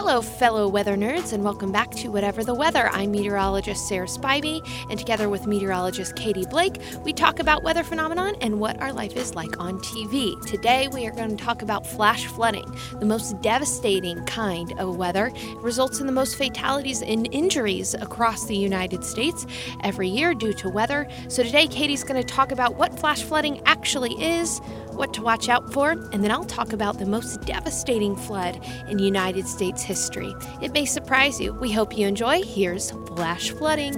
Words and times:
Hello, 0.00 0.22
fellow 0.22 0.68
weather 0.68 0.96
nerds, 0.96 1.32
and 1.32 1.42
welcome 1.42 1.72
back 1.72 1.90
to 1.90 2.08
Whatever 2.08 2.44
the 2.44 2.54
Weather. 2.54 2.88
I'm 2.92 3.10
meteorologist 3.10 3.88
Sarah 3.88 4.06
Spivey, 4.06 4.64
and 4.88 4.96
together 4.96 5.28
with 5.28 5.48
meteorologist 5.48 6.14
Katie 6.14 6.46
Blake, 6.48 6.80
we 7.04 7.12
talk 7.12 7.40
about 7.40 7.64
weather 7.64 7.82
phenomenon 7.82 8.36
and 8.40 8.60
what 8.60 8.80
our 8.80 8.92
life 8.92 9.16
is 9.16 9.34
like 9.34 9.58
on 9.58 9.80
TV. 9.80 10.40
Today, 10.46 10.86
we 10.86 11.04
are 11.04 11.10
going 11.10 11.36
to 11.36 11.44
talk 11.44 11.62
about 11.62 11.84
flash 11.84 12.26
flooding, 12.26 12.64
the 13.00 13.06
most 13.06 13.42
devastating 13.42 14.24
kind 14.24 14.72
of 14.78 14.96
weather. 14.96 15.32
It 15.34 15.58
results 15.58 15.98
in 15.98 16.06
the 16.06 16.12
most 16.12 16.36
fatalities 16.36 17.02
and 17.02 17.28
injuries 17.34 17.94
across 17.94 18.44
the 18.44 18.56
United 18.56 19.04
States 19.04 19.46
every 19.82 20.08
year 20.08 20.32
due 20.32 20.52
to 20.54 20.68
weather. 20.68 21.08
So 21.26 21.42
today, 21.42 21.66
Katie's 21.66 22.04
going 22.04 22.24
to 22.24 22.34
talk 22.34 22.52
about 22.52 22.76
what 22.76 22.96
flash 22.96 23.24
flooding 23.24 23.60
actually 23.66 24.12
is, 24.22 24.60
what 24.98 25.14
to 25.14 25.22
watch 25.22 25.48
out 25.48 25.72
for, 25.72 25.92
and 25.92 26.22
then 26.22 26.30
I'll 26.30 26.44
talk 26.44 26.72
about 26.72 26.98
the 26.98 27.06
most 27.06 27.42
devastating 27.42 28.16
flood 28.16 28.60
in 28.88 28.98
United 28.98 29.46
States 29.46 29.82
history. 29.82 30.34
It 30.60 30.72
may 30.72 30.84
surprise 30.84 31.40
you. 31.40 31.54
We 31.54 31.72
hope 31.72 31.96
you 31.96 32.06
enjoy. 32.06 32.42
Here's 32.42 32.90
flash 33.06 33.50
flooding. 33.50 33.96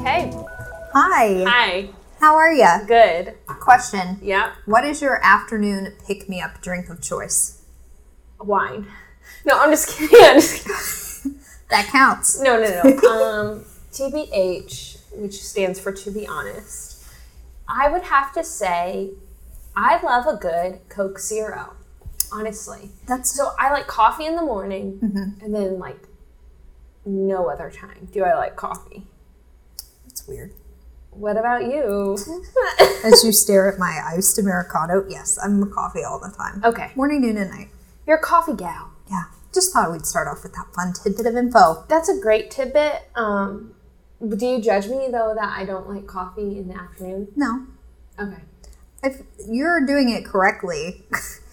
Okay. 0.00 0.32
Hi. 0.94 1.44
Hi. 1.46 1.90
How 2.18 2.34
are 2.34 2.52
you? 2.52 2.68
Good. 2.86 3.34
Question. 3.46 4.18
Yeah. 4.22 4.54
What 4.64 4.84
is 4.84 5.02
your 5.02 5.24
afternoon 5.24 5.94
pick 6.06 6.28
me 6.28 6.40
up 6.40 6.62
drink 6.62 6.88
of 6.88 7.02
choice? 7.02 7.62
Wine. 8.40 8.86
No, 9.44 9.58
I'm 9.58 9.70
just 9.70 9.88
kidding. 9.96 10.18
I'm 10.22 10.40
just 10.40 10.64
kidding. 10.64 11.09
That 11.70 11.86
counts. 11.86 12.40
No, 12.40 12.60
no, 12.60 12.82
no. 12.82 13.08
Um, 13.10 13.64
TBH, 13.92 14.98
which 15.16 15.42
stands 15.42 15.78
for 15.80 15.92
to 15.92 16.10
be 16.10 16.26
honest, 16.26 17.02
I 17.68 17.88
would 17.90 18.02
have 18.02 18.32
to 18.34 18.44
say 18.44 19.10
I 19.76 20.00
love 20.02 20.26
a 20.26 20.36
good 20.36 20.80
Coke 20.88 21.18
Zero. 21.18 21.74
Honestly. 22.32 22.90
That's 23.06 23.34
So 23.36 23.50
I 23.58 23.72
like 23.72 23.86
coffee 23.88 24.26
in 24.26 24.36
the 24.36 24.42
morning 24.42 24.98
and 25.42 25.54
then 25.54 25.78
like 25.80 25.98
no 27.04 27.48
other 27.48 27.70
time 27.70 28.08
do 28.12 28.22
I 28.24 28.34
like 28.36 28.54
coffee. 28.56 29.04
that's 30.04 30.26
weird. 30.28 30.52
What 31.10 31.36
about 31.36 31.64
you? 31.64 32.16
As 33.04 33.24
you 33.24 33.32
stare 33.32 33.70
at 33.72 33.80
my 33.80 34.00
iced 34.06 34.38
Americano, 34.38 35.04
yes, 35.08 35.38
I'm 35.42 35.60
a 35.62 35.66
coffee 35.66 36.04
all 36.04 36.20
the 36.20 36.30
time. 36.36 36.62
okay. 36.64 36.92
Morning, 36.94 37.20
noon, 37.20 37.36
and 37.36 37.50
night. 37.50 37.68
You're 38.06 38.18
a 38.18 38.22
coffee 38.22 38.54
gal. 38.54 38.92
Yeah. 39.10 39.24
Just 39.52 39.72
thought 39.72 39.90
we'd 39.90 40.06
start 40.06 40.28
off 40.28 40.42
with 40.42 40.52
that 40.54 40.66
fun 40.74 40.92
tidbit 40.92 41.26
of 41.26 41.36
info. 41.36 41.84
That's 41.88 42.08
a 42.08 42.18
great 42.20 42.50
tidbit. 42.50 43.08
Um, 43.16 43.74
do 44.36 44.46
you 44.46 44.60
judge 44.60 44.86
me 44.86 45.08
though 45.10 45.34
that 45.34 45.52
I 45.56 45.64
don't 45.64 45.88
like 45.88 46.06
coffee 46.06 46.58
in 46.58 46.68
the 46.68 46.74
afternoon? 46.74 47.28
No. 47.36 47.66
Okay. 48.18 48.42
If 49.02 49.22
you're 49.48 49.84
doing 49.86 50.10
it 50.10 50.24
correctly, 50.24 51.04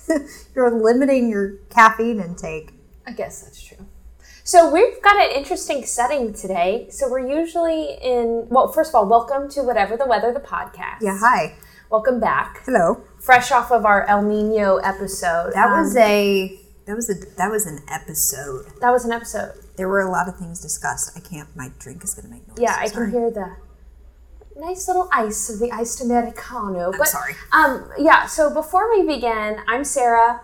you're 0.56 0.72
limiting 0.72 1.30
your 1.30 1.54
caffeine 1.70 2.20
intake. 2.20 2.73
I 3.06 3.12
guess 3.14 3.42
that's 3.42 3.64
true. 3.64 3.86
So 4.44 4.72
we've 4.72 5.02
got 5.02 5.16
an 5.17 5.32
interesting 5.36 5.86
setting 5.86 6.34
today. 6.34 6.88
So 6.92 7.09
we're 7.09 7.28
usually 7.28 7.98
in 8.02 8.48
well, 8.50 8.67
first 8.72 8.92
of 8.92 8.95
all, 8.95 9.08
welcome 9.08 9.50
to 9.52 9.64
Whatever 9.64 9.98
the 9.98 10.06
Weather, 10.06 10.32
the 10.32 10.39
podcast. 10.39 10.98
Yeah, 11.02 11.17
hi. 11.20 11.56
Welcome 11.89 12.20
back. 12.20 12.61
Hello. 12.66 13.02
Fresh 13.20 13.52
off 13.52 13.72
of 13.72 13.86
our 13.86 14.04
El 14.08 14.22
Nino 14.23 14.76
episode. 14.78 15.54
That 15.54 15.70
Um, 15.70 15.80
was 15.80 15.95
a 15.98 16.59
that 16.88 16.96
was 16.96 17.10
a 17.10 17.14
that 17.36 17.52
was 17.52 17.66
an 17.66 17.82
episode. 17.90 18.66
that 18.82 18.90
was 18.92 19.06
an 19.06 19.12
episode. 19.12 19.54
There 19.76 19.88
were 19.88 20.02
a 20.02 20.10
lot 20.10 20.28
of 20.28 20.38
things 20.38 20.62
discussed. 20.62 21.16
I 21.16 21.20
can't 21.20 21.54
my 21.56 21.72
drink 21.80 22.04
is 22.04 22.16
gonna 22.16 22.30
make 22.30 22.48
noise. 22.48 22.58
Yeah, 22.60 22.76
I 22.80 22.90
can 22.90 23.12
hear 23.12 23.30
the 23.30 23.56
nice 24.60 24.88
little 24.88 25.10
ice 25.12 25.50
of 25.50 25.60
the 25.60 25.72
iced 25.72 26.02
Americano. 26.02 26.92
I'm 26.92 26.98
but 26.98 27.08
sorry. 27.08 27.36
um 27.52 27.92
yeah, 28.00 28.26
so 28.26 28.52
before 28.52 28.90
we 28.90 29.06
begin, 29.06 29.58
I'm 29.68 29.84
Sarah. 29.84 30.42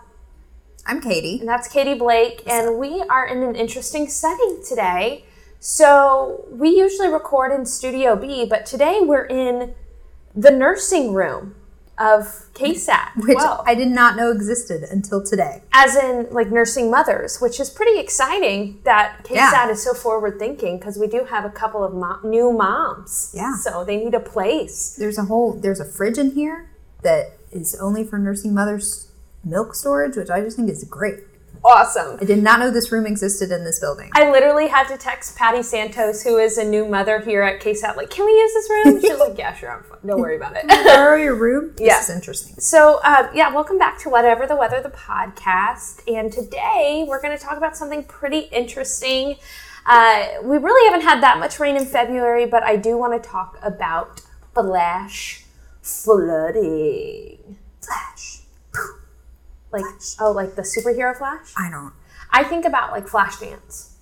I'm 0.86 1.00
Katie. 1.00 1.40
And 1.40 1.48
that's 1.48 1.70
Katie 1.70 1.98
Blake, 1.98 2.44
and 2.46 2.78
we 2.78 3.02
are 3.10 3.26
in 3.26 3.42
an 3.42 3.56
interesting 3.56 4.10
setting 4.10 4.62
today. 4.68 5.24
So, 5.62 6.44
we 6.52 6.72
usually 6.78 7.08
record 7.08 7.54
in 7.54 7.66
Studio 7.66 8.18
B, 8.18 8.46
but 8.46 8.66
today 8.66 9.00
we're 9.02 9.24
in 9.24 9.76
the 10.36 10.52
nursing 10.52 11.14
room 11.14 11.56
of 11.98 12.50
KSAT. 12.54 13.16
which 13.28 13.36
well, 13.36 13.64
I 13.68 13.76
did 13.76 13.90
not 13.90 14.16
know 14.16 14.32
existed 14.32 14.84
until 14.84 15.24
today. 15.24 15.62
as 15.74 15.96
in 15.96 16.28
like 16.32 16.52
nursing 16.52 16.90
mothers, 16.90 17.40
which 17.40 17.60
is 17.60 17.70
pretty 17.70 18.00
exciting 18.00 18.80
that 18.84 19.24
KSAT 19.24 19.36
Yeah. 19.36 19.70
is 19.70 19.84
so 19.84 19.94
forward 19.94 20.40
thinking 20.40 20.78
because 20.80 20.98
we 20.98 21.08
do 21.08 21.26
have 21.26 21.46
a 21.46 21.50
couple 21.50 21.84
of 21.84 21.94
mo- 21.94 22.20
new 22.24 22.52
moms. 22.52 23.32
Yeah. 23.36 23.56
So, 23.56 23.84
they 23.86 23.98
need 23.98 24.14
a 24.14 24.20
place. 24.20 24.96
There's 24.98 25.18
a 25.18 25.24
whole 25.26 25.54
there's 25.54 25.80
a 25.80 25.86
fridge 25.86 26.18
in 26.18 26.32
here 26.32 26.70
that 27.04 27.38
is 27.52 27.76
only 27.76 28.04
for 28.04 28.18
nursing 28.18 28.54
mothers 28.54 29.12
milk 29.44 29.76
storage, 29.76 30.16
which 30.16 30.30
I 30.30 30.42
just 30.42 30.56
think 30.58 30.70
is 30.70 30.84
great. 30.86 31.20
Awesome. 31.66 32.18
I 32.22 32.26
did 32.26 32.44
not 32.44 32.60
know 32.60 32.70
this 32.72 32.92
room 32.92 33.06
existed 33.06 33.50
in 33.52 33.64
this 33.64 33.80
building. 33.80 34.10
I 34.14 34.30
literally 34.30 34.68
had 34.68 34.88
to 34.90 34.98
text 34.98 35.38
Patty 35.38 35.64
Santos, 35.64 36.22
who 36.22 36.38
is 36.38 36.58
a 36.58 36.64
new 36.64 36.86
mother 36.86 37.20
here 37.20 37.42
at 37.42 37.62
KSAT, 37.62 37.96
like, 37.96 38.10
can 38.10 38.26
we 38.26 38.34
use 38.34 38.54
this 38.54 38.70
room? 38.70 39.02
She's 39.02 39.18
like, 39.20 39.38
yeah, 39.38 39.54
sure, 39.56 39.72
I'm 39.72 39.84
fine. 39.84 40.00
Don't 40.06 40.20
worry 40.20 40.36
about 40.36 40.58
it. 40.58 40.68
Borrow 40.68 41.16
your 41.16 41.36
room? 41.36 41.74
This 41.78 41.88
Yeah. 41.88 42.00
is 42.02 42.10
interesting. 42.10 42.56
So, 42.60 43.00
uh, 43.04 43.30
yeah, 43.34 43.54
welcome 43.54 43.78
back 43.78 43.98
to 44.00 44.10
Whatever 44.10 44.46
the 44.46 44.56
Weather, 44.58 44.82
the 44.82 44.90
podcast. 44.90 46.02
And 46.14 46.32
today 46.34 47.06
we're 47.08 47.22
going 47.22 47.38
to 47.38 47.42
talk 47.44 47.58
about 47.58 47.78
something 47.78 48.04
pretty 48.04 48.40
interesting. 48.52 49.36
Uh, 49.86 50.26
we 50.44 50.58
really 50.58 50.90
haven't 50.92 51.08
had 51.08 51.22
that 51.24 51.40
much 51.40 51.60
rain 51.60 51.78
in 51.78 51.86
February, 51.86 52.46
but 52.46 52.64
I 52.64 52.76
do 52.76 52.98
want 52.98 53.22
to 53.22 53.30
talk 53.30 53.58
about 53.64 54.22
flash 54.54 55.46
flooding. 55.82 57.58
Flash. 57.82 58.33
Like, 59.74 59.86
oh, 60.20 60.32
like 60.32 60.56
the 60.56 60.62
superhero 60.62 61.18
Flash? 61.18 61.52
I 61.58 61.70
don't 61.70 61.94
I 62.32 62.44
think 62.44 62.66
about 62.66 62.92
like 62.92 63.08
Flash 63.08 63.40
Dance. 63.40 63.98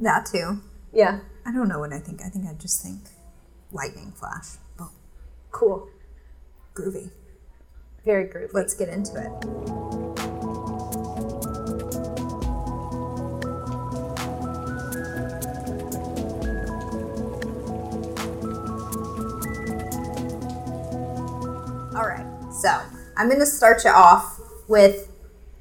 that 0.00 0.26
too. 0.26 0.60
Yeah, 0.92 1.20
I 1.46 1.52
don't 1.52 1.68
know 1.68 1.78
what 1.78 1.92
I 1.92 1.98
think. 1.98 2.20
I 2.24 2.28
think 2.28 2.46
I 2.48 2.54
just 2.54 2.82
think 2.82 3.00
lightning 3.72 4.12
flash. 4.12 4.56
Boom. 4.76 4.90
cool. 5.52 5.88
Groovy. 6.74 7.10
Very 8.04 8.26
groovy. 8.26 8.52
Let's 8.52 8.74
get 8.74 8.88
into 8.88 9.16
it. 9.16 9.30
All 21.92 22.06
right, 22.06 22.24
so 22.52 22.80
I'm 23.16 23.26
going 23.28 23.40
to 23.40 23.46
start 23.46 23.84
you 23.84 23.90
off 23.90 24.29
with 24.70 25.10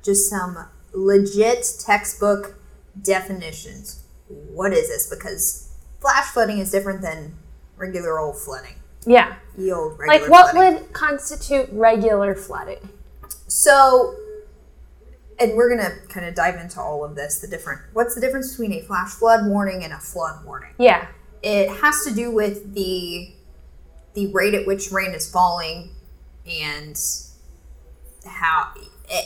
just 0.03 0.29
some 0.29 0.67
legit 0.93 1.65
textbook 1.79 2.55
definitions. 3.01 4.03
What 4.27 4.71
is 4.71 4.87
this? 4.87 5.09
Because 5.09 5.73
flash 5.99 6.27
flooding 6.27 6.59
is 6.59 6.71
different 6.71 7.01
than 7.01 7.35
regular 7.75 8.19
old 8.19 8.37
flooding. 8.37 8.75
Yeah. 9.05 9.35
The 9.57 9.71
old 9.71 9.97
regular 9.97 10.19
Like, 10.21 10.29
what 10.29 10.51
flooding. 10.51 10.81
would 10.83 10.93
constitute 10.93 11.67
regular 11.71 12.35
flooding? 12.35 12.89
So, 13.47 14.15
and 15.39 15.55
we're 15.55 15.75
gonna 15.75 15.95
kind 16.07 16.27
of 16.27 16.35
dive 16.35 16.55
into 16.55 16.79
all 16.79 17.03
of 17.03 17.15
this. 17.15 17.39
The 17.39 17.47
different, 17.47 17.81
what's 17.93 18.13
the 18.13 18.21
difference 18.21 18.51
between 18.51 18.73
a 18.73 18.81
flash 18.81 19.11
flood 19.11 19.47
warning 19.47 19.83
and 19.83 19.91
a 19.91 19.99
flood 19.99 20.45
warning? 20.45 20.73
Yeah. 20.77 21.07
It 21.41 21.69
has 21.81 22.03
to 22.05 22.13
do 22.13 22.31
with 22.31 22.75
the 22.75 23.33
the 24.13 24.31
rate 24.33 24.53
at 24.53 24.67
which 24.67 24.91
rain 24.91 25.11
is 25.11 25.31
falling, 25.31 25.91
and 26.45 26.99
how, 28.25 28.73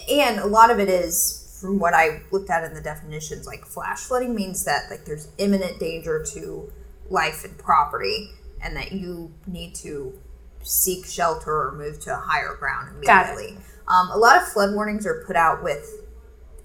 and 0.09 0.39
a 0.39 0.47
lot 0.47 0.69
of 0.71 0.79
it 0.79 0.89
is 0.89 1.57
from 1.61 1.79
what 1.79 1.93
I 1.93 2.21
looked 2.31 2.49
at 2.49 2.63
in 2.63 2.73
the 2.73 2.81
definitions. 2.81 3.47
Like 3.47 3.65
flash 3.65 4.01
flooding 4.01 4.35
means 4.35 4.65
that 4.65 4.89
like 4.89 5.05
there's 5.05 5.29
imminent 5.37 5.79
danger 5.79 6.25
to 6.33 6.71
life 7.09 7.43
and 7.43 7.57
property, 7.57 8.31
and 8.61 8.75
that 8.75 8.91
you 8.91 9.33
need 9.47 9.75
to 9.75 10.19
seek 10.61 11.05
shelter 11.05 11.51
or 11.51 11.71
move 11.73 11.99
to 11.99 12.15
higher 12.15 12.55
ground 12.55 13.03
Got 13.05 13.27
it. 13.27 13.31
immediately. 13.33 13.63
Um, 13.87 14.09
a 14.11 14.17
lot 14.17 14.41
of 14.41 14.47
flood 14.47 14.73
warnings 14.73 15.05
are 15.05 15.23
put 15.27 15.35
out 15.35 15.63
with 15.63 16.05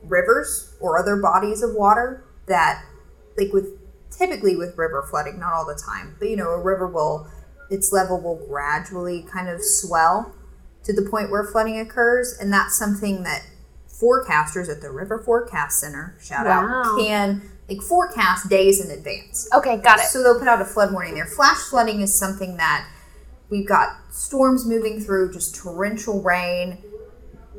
rivers 0.03 0.75
or 0.81 0.99
other 0.99 1.17
bodies 1.17 1.63
of 1.63 1.75
water 1.75 2.25
that, 2.47 2.85
like 3.37 3.53
with 3.53 3.77
typically 4.11 4.57
with 4.57 4.79
river 4.79 5.05
flooding, 5.09 5.39
not 5.39 5.53
all 5.53 5.67
the 5.67 5.81
time, 5.85 6.17
but 6.19 6.29
you 6.29 6.37
know, 6.37 6.51
a 6.51 6.61
river 6.61 6.87
will, 6.87 7.29
its 7.71 7.93
level 7.93 8.21
will 8.21 8.47
gradually 8.47 9.23
kind 9.23 9.49
of 9.49 9.63
swell 9.63 10.35
to 10.85 10.93
the 10.93 11.03
point 11.03 11.31
where 11.31 11.45
flooding 11.45 11.79
occurs, 11.79 12.37
and 12.41 12.53
that's 12.53 12.77
something 12.79 13.23
that 13.25 13.45
forecasters 13.89 14.69
at 14.71 14.81
the 14.81 14.91
River 14.91 15.19
Forecast 15.19 15.81
Center, 15.81 16.17
shout 16.21 16.47
Wow. 16.47 16.85
out, 16.85 16.99
can 16.99 17.43
like 17.69 17.83
forecast 17.83 18.49
days 18.49 18.83
in 18.85 18.91
advance. 18.91 19.49
Okay, 19.53 19.77
got 19.79 19.99
it. 19.99 20.07
So 20.07 20.23
they'll 20.23 20.39
put 20.39 20.49
out 20.49 20.61
a 20.61 20.65
flood 20.65 20.93
warning 20.93 21.15
there. 21.15 21.27
Flash 21.27 21.59
flooding 21.59 22.01
is 22.01 22.15
something 22.15 22.57
that 22.57 22.89
we've 23.51 23.67
got 23.69 23.97
storms 24.11 24.65
moving 24.65 25.01
through, 25.01 25.33
just 25.33 25.55
torrential 25.55 26.23
rain. 26.23 26.79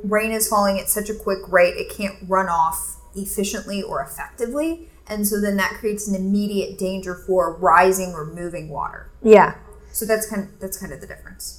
Rain 0.04 0.32
is 0.32 0.48
falling 0.48 0.80
at 0.80 0.90
such 0.90 1.10
a 1.10 1.14
quick 1.14 1.40
rate, 1.52 1.76
it 1.76 1.90
can't 1.96 2.16
run 2.28 2.48
off 2.48 2.96
efficiently 3.16 3.84
or 3.84 4.02
effectively. 4.02 4.88
And 5.08 5.28
so 5.28 5.42
then 5.42 5.58
that 5.58 5.74
creates 5.74 6.08
an 6.08 6.16
immediate 6.16 6.78
danger 6.78 7.16
for 7.16 7.56
rising 7.58 8.14
or 8.14 8.26
moving 8.26 8.70
water. 8.70 9.10
Yeah. 9.24 9.56
So 9.92 10.06
that's 10.06 10.30
kind 10.30 10.44
of, 10.44 10.60
that's 10.60 10.78
kind 10.78 10.94
of 10.94 11.02
the 11.02 11.08
difference. 11.08 11.59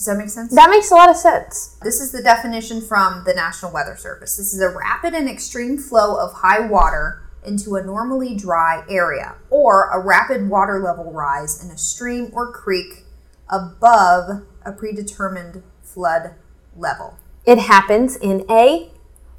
Does 0.00 0.06
that 0.06 0.16
make 0.16 0.30
sense? 0.30 0.54
That 0.54 0.70
makes 0.70 0.90
a 0.90 0.94
lot 0.94 1.10
of 1.10 1.16
sense. 1.16 1.76
This 1.82 2.00
is 2.00 2.10
the 2.10 2.22
definition 2.22 2.80
from 2.80 3.22
the 3.26 3.34
National 3.34 3.70
Weather 3.70 3.96
Service. 3.96 4.38
This 4.38 4.54
is 4.54 4.62
a 4.62 4.70
rapid 4.70 5.12
and 5.12 5.28
extreme 5.28 5.76
flow 5.76 6.18
of 6.18 6.32
high 6.36 6.66
water 6.66 7.28
into 7.44 7.76
a 7.76 7.84
normally 7.84 8.34
dry 8.34 8.82
area, 8.88 9.34
or 9.50 9.90
a 9.90 10.00
rapid 10.00 10.48
water 10.48 10.80
level 10.82 11.12
rise 11.12 11.62
in 11.62 11.70
a 11.70 11.76
stream 11.76 12.30
or 12.32 12.50
creek 12.50 13.04
above 13.50 14.46
a 14.64 14.72
predetermined 14.72 15.62
flood 15.82 16.30
level. 16.74 17.18
It 17.44 17.58
happens 17.58 18.16
in 18.16 18.46
a 18.50 18.88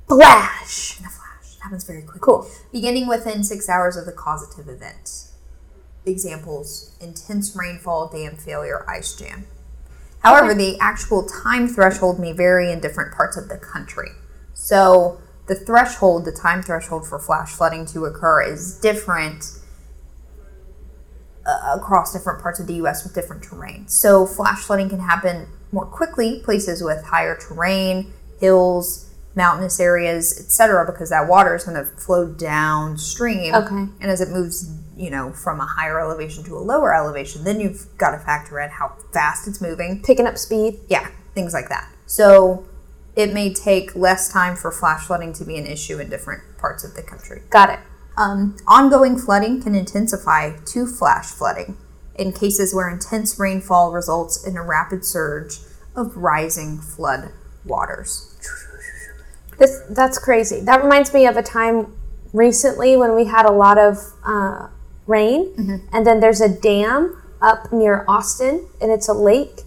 flash. 0.07 0.99
In 0.99 1.07
a 1.07 1.09
flash. 1.09 1.55
It 1.55 1.63
happens 1.63 1.85
very 1.85 2.03
quickly. 2.03 2.21
Cool. 2.21 2.47
Beginning 2.71 3.07
within 3.07 3.43
six 3.43 3.67
hours 3.67 3.97
of 3.97 4.05
the 4.05 4.11
causative 4.11 4.69
event. 4.69 5.31
Examples 6.05 6.95
intense 7.01 7.55
rainfall, 7.55 8.09
dam 8.09 8.35
failure, 8.35 8.87
ice 8.87 9.15
jam. 9.15 9.47
However, 10.21 10.53
the 10.53 10.77
actual 10.79 11.27
time 11.27 11.67
threshold 11.67 12.19
may 12.19 12.31
vary 12.31 12.71
in 12.71 12.79
different 12.79 13.13
parts 13.13 13.37
of 13.37 13.49
the 13.49 13.57
country. 13.57 14.11
So, 14.53 15.19
the 15.47 15.55
threshold, 15.55 16.25
the 16.25 16.31
time 16.31 16.61
threshold 16.61 17.07
for 17.07 17.19
flash 17.19 17.53
flooding 17.53 17.85
to 17.87 18.05
occur 18.05 18.43
is 18.43 18.79
different 18.79 19.57
uh, 21.45 21.75
across 21.75 22.13
different 22.13 22.41
parts 22.41 22.59
of 22.59 22.67
the 22.67 22.75
US 22.75 23.03
with 23.03 23.15
different 23.15 23.43
terrain. 23.43 23.87
So, 23.87 24.27
flash 24.27 24.59
flooding 24.59 24.89
can 24.89 24.99
happen 24.99 25.47
more 25.71 25.85
quickly 25.85 26.41
places 26.43 26.83
with 26.83 27.03
higher 27.03 27.35
terrain, 27.35 28.13
hills, 28.39 29.09
mountainous 29.35 29.79
areas, 29.79 30.37
etc., 30.39 30.85
because 30.85 31.09
that 31.09 31.27
water 31.27 31.55
is 31.55 31.63
going 31.63 31.77
to 31.77 31.85
flow 31.99 32.27
downstream. 32.27 33.55
Okay. 33.55 33.75
And 33.75 34.03
as 34.03 34.21
it 34.21 34.29
moves, 34.29 34.69
you 34.97 35.09
know, 35.09 35.31
from 35.31 35.59
a 35.59 35.65
higher 35.65 35.99
elevation 35.99 36.43
to 36.45 36.57
a 36.57 36.59
lower 36.59 36.93
elevation, 36.93 37.43
then 37.43 37.59
you've 37.59 37.87
got 37.97 38.11
to 38.11 38.19
factor 38.19 38.59
in 38.59 38.69
how 38.69 38.95
fast 39.13 39.47
it's 39.47 39.61
moving. 39.61 40.01
Picking 40.03 40.27
up 40.27 40.37
speed. 40.37 40.79
Yeah, 40.89 41.09
things 41.33 41.53
like 41.53 41.69
that. 41.69 41.89
So 42.05 42.65
it 43.15 43.33
may 43.33 43.53
take 43.53 43.95
less 43.95 44.31
time 44.31 44.55
for 44.55 44.71
flash 44.71 45.05
flooding 45.05 45.33
to 45.33 45.45
be 45.45 45.57
an 45.57 45.65
issue 45.65 45.99
in 45.99 46.09
different 46.09 46.43
parts 46.57 46.83
of 46.83 46.95
the 46.95 47.03
country. 47.03 47.41
Got 47.49 47.69
it. 47.69 47.79
Um, 48.17 48.57
ongoing 48.67 49.17
flooding 49.17 49.61
can 49.61 49.75
intensify 49.75 50.57
to 50.57 50.85
flash 50.85 51.27
flooding 51.27 51.77
in 52.15 52.33
cases 52.33 52.75
where 52.75 52.89
intense 52.89 53.39
rainfall 53.39 53.91
results 53.91 54.45
in 54.45 54.57
a 54.57 54.63
rapid 54.63 55.05
surge 55.05 55.59
of 55.95 56.15
rising 56.15 56.79
flood 56.79 57.31
waters. 57.65 58.27
This 59.57 59.81
that's 59.89 60.17
crazy. 60.17 60.59
That 60.61 60.83
reminds 60.83 61.13
me 61.13 61.25
of 61.25 61.37
a 61.37 61.43
time 61.43 61.95
recently 62.33 62.97
when 62.97 63.15
we 63.15 63.25
had 63.25 63.45
a 63.45 63.51
lot 63.51 63.77
of 63.77 63.97
uh, 64.25 64.67
rain, 65.11 65.53
mm-hmm. 65.55 65.75
and 65.93 66.07
then 66.07 66.19
there's 66.19 66.41
a 66.41 66.49
dam 66.49 67.21
up 67.41 67.71
near 67.71 68.05
Austin, 68.07 68.67
and 68.79 68.91
it's 68.91 69.09
a 69.09 69.13
lake. 69.13 69.61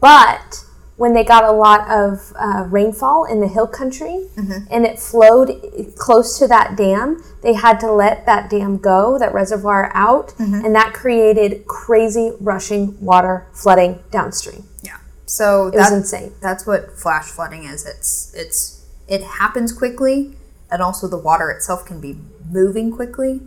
But 0.00 0.64
when 0.98 1.14
they 1.14 1.24
got 1.24 1.44
a 1.44 1.52
lot 1.52 1.88
of 1.88 2.32
uh, 2.36 2.64
rainfall 2.68 3.24
in 3.24 3.40
the 3.40 3.46
hill 3.46 3.68
country, 3.68 4.26
mm-hmm. 4.36 4.66
and 4.70 4.84
it 4.84 4.98
flowed 4.98 5.48
close 5.96 6.38
to 6.38 6.48
that 6.48 6.76
dam, 6.76 7.22
they 7.42 7.54
had 7.54 7.78
to 7.80 7.90
let 7.90 8.26
that 8.26 8.50
dam 8.50 8.78
go, 8.78 9.18
that 9.18 9.32
reservoir 9.32 9.92
out, 9.94 10.28
mm-hmm. 10.30 10.64
and 10.64 10.74
that 10.74 10.92
created 10.92 11.66
crazy 11.66 12.32
rushing 12.40 13.00
water 13.00 13.46
flooding 13.52 14.00
downstream. 14.10 14.64
Yeah. 14.82 14.98
So 15.26 15.68
It 15.68 15.76
was 15.76 15.92
insane. 15.92 16.32
That's 16.42 16.66
what 16.66 16.98
flash 16.98 17.26
flooding 17.26 17.64
is. 17.64 17.86
It's 17.86 18.34
it's 18.34 18.84
it 19.06 19.22
happens 19.22 19.72
quickly, 19.72 20.36
and 20.68 20.82
also 20.82 21.06
the 21.06 21.16
water 21.16 21.48
itself 21.50 21.86
can 21.86 22.00
be 22.00 22.18
moving 22.50 22.90
quickly. 22.90 23.40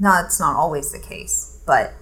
No, 0.00 0.20
it's 0.24 0.40
not 0.40 0.56
always 0.56 0.90
the 0.90 0.98
case, 0.98 1.60
but 1.66 1.92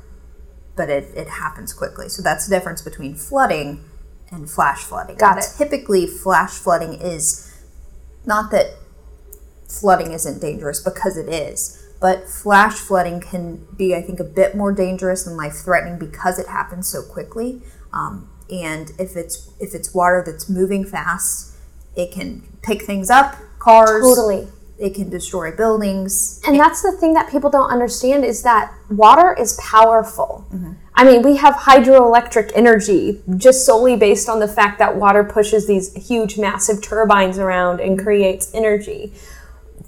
but 0.77 0.89
it, 0.89 1.13
it 1.17 1.29
happens 1.29 1.73
quickly. 1.73 2.09
So 2.09 2.23
that's 2.23 2.47
the 2.47 2.55
difference 2.55 2.81
between 2.81 3.17
flooding 3.17 3.85
and 4.31 4.49
flash 4.49 4.85
flooding. 4.85 5.17
Got 5.17 5.37
And 5.37 5.45
it. 5.45 5.55
Typically, 5.59 6.07
flash 6.07 6.53
flooding 6.53 6.95
is 6.95 7.53
not 8.25 8.53
that 8.53 8.77
flooding 9.69 10.13
isn't 10.13 10.41
dangerous 10.41 10.81
because 10.81 11.17
it 11.17 11.29
is, 11.29 11.85
but 12.01 12.29
flash 12.29 12.75
flooding 12.75 13.21
can 13.21 13.67
be, 13.77 13.95
I 13.97 14.03
think, 14.03 14.21
a 14.21 14.25
bit 14.25 14.55
more 14.55 14.73
dangerous 14.73 15.27
and 15.27 15.37
life 15.37 15.55
threatening 15.55 15.99
because 15.99 16.39
it 16.39 16.47
happens 16.47 16.87
so 16.89 17.03
quickly. 17.03 17.63
Um, 17.93 18.31
and 18.51 18.93
if 18.99 19.17
it's 19.17 19.51
if 19.59 19.75
it's 19.75 19.93
water 19.93 20.23
that's 20.25 20.49
moving 20.49 20.85
fast, 20.85 21.57
it 21.97 22.13
can 22.13 22.43
pick 22.63 22.83
things 22.83 23.11
up, 23.11 23.37
cars. 23.59 24.03
Totally. 24.03 24.49
It 24.79 24.95
can 24.95 25.11
destroy 25.11 25.51
buildings. 25.55 26.41
And 26.47 26.59
that's 26.59 26.83
the 26.83 26.93
thing 26.93 27.15
that 27.15 27.29
people 27.31 27.51
don't 27.51 27.71
understand 27.71 28.25
is 28.25 28.43
that 28.43 28.73
water 28.91 29.35
is 29.39 29.59
powerful. 29.61 30.47
Mm-hmm. 30.53 30.73
I 30.95 31.05
mean, 31.05 31.23
we 31.23 31.37
have 31.37 31.55
hydroelectric 31.55 32.53
energy 32.55 33.23
just 33.37 33.65
solely 33.65 33.97
based 33.97 34.29
on 34.29 34.41
the 34.41 34.49
fact 34.49 34.79
that 34.79 34.97
water 34.97 35.25
pushes 35.25 35.67
these 35.67 35.95
huge, 35.95 36.39
massive 36.39 36.83
turbines 36.83 37.39
around 37.39 37.81
and 37.81 37.99
creates 37.99 38.53
energy. 38.55 39.13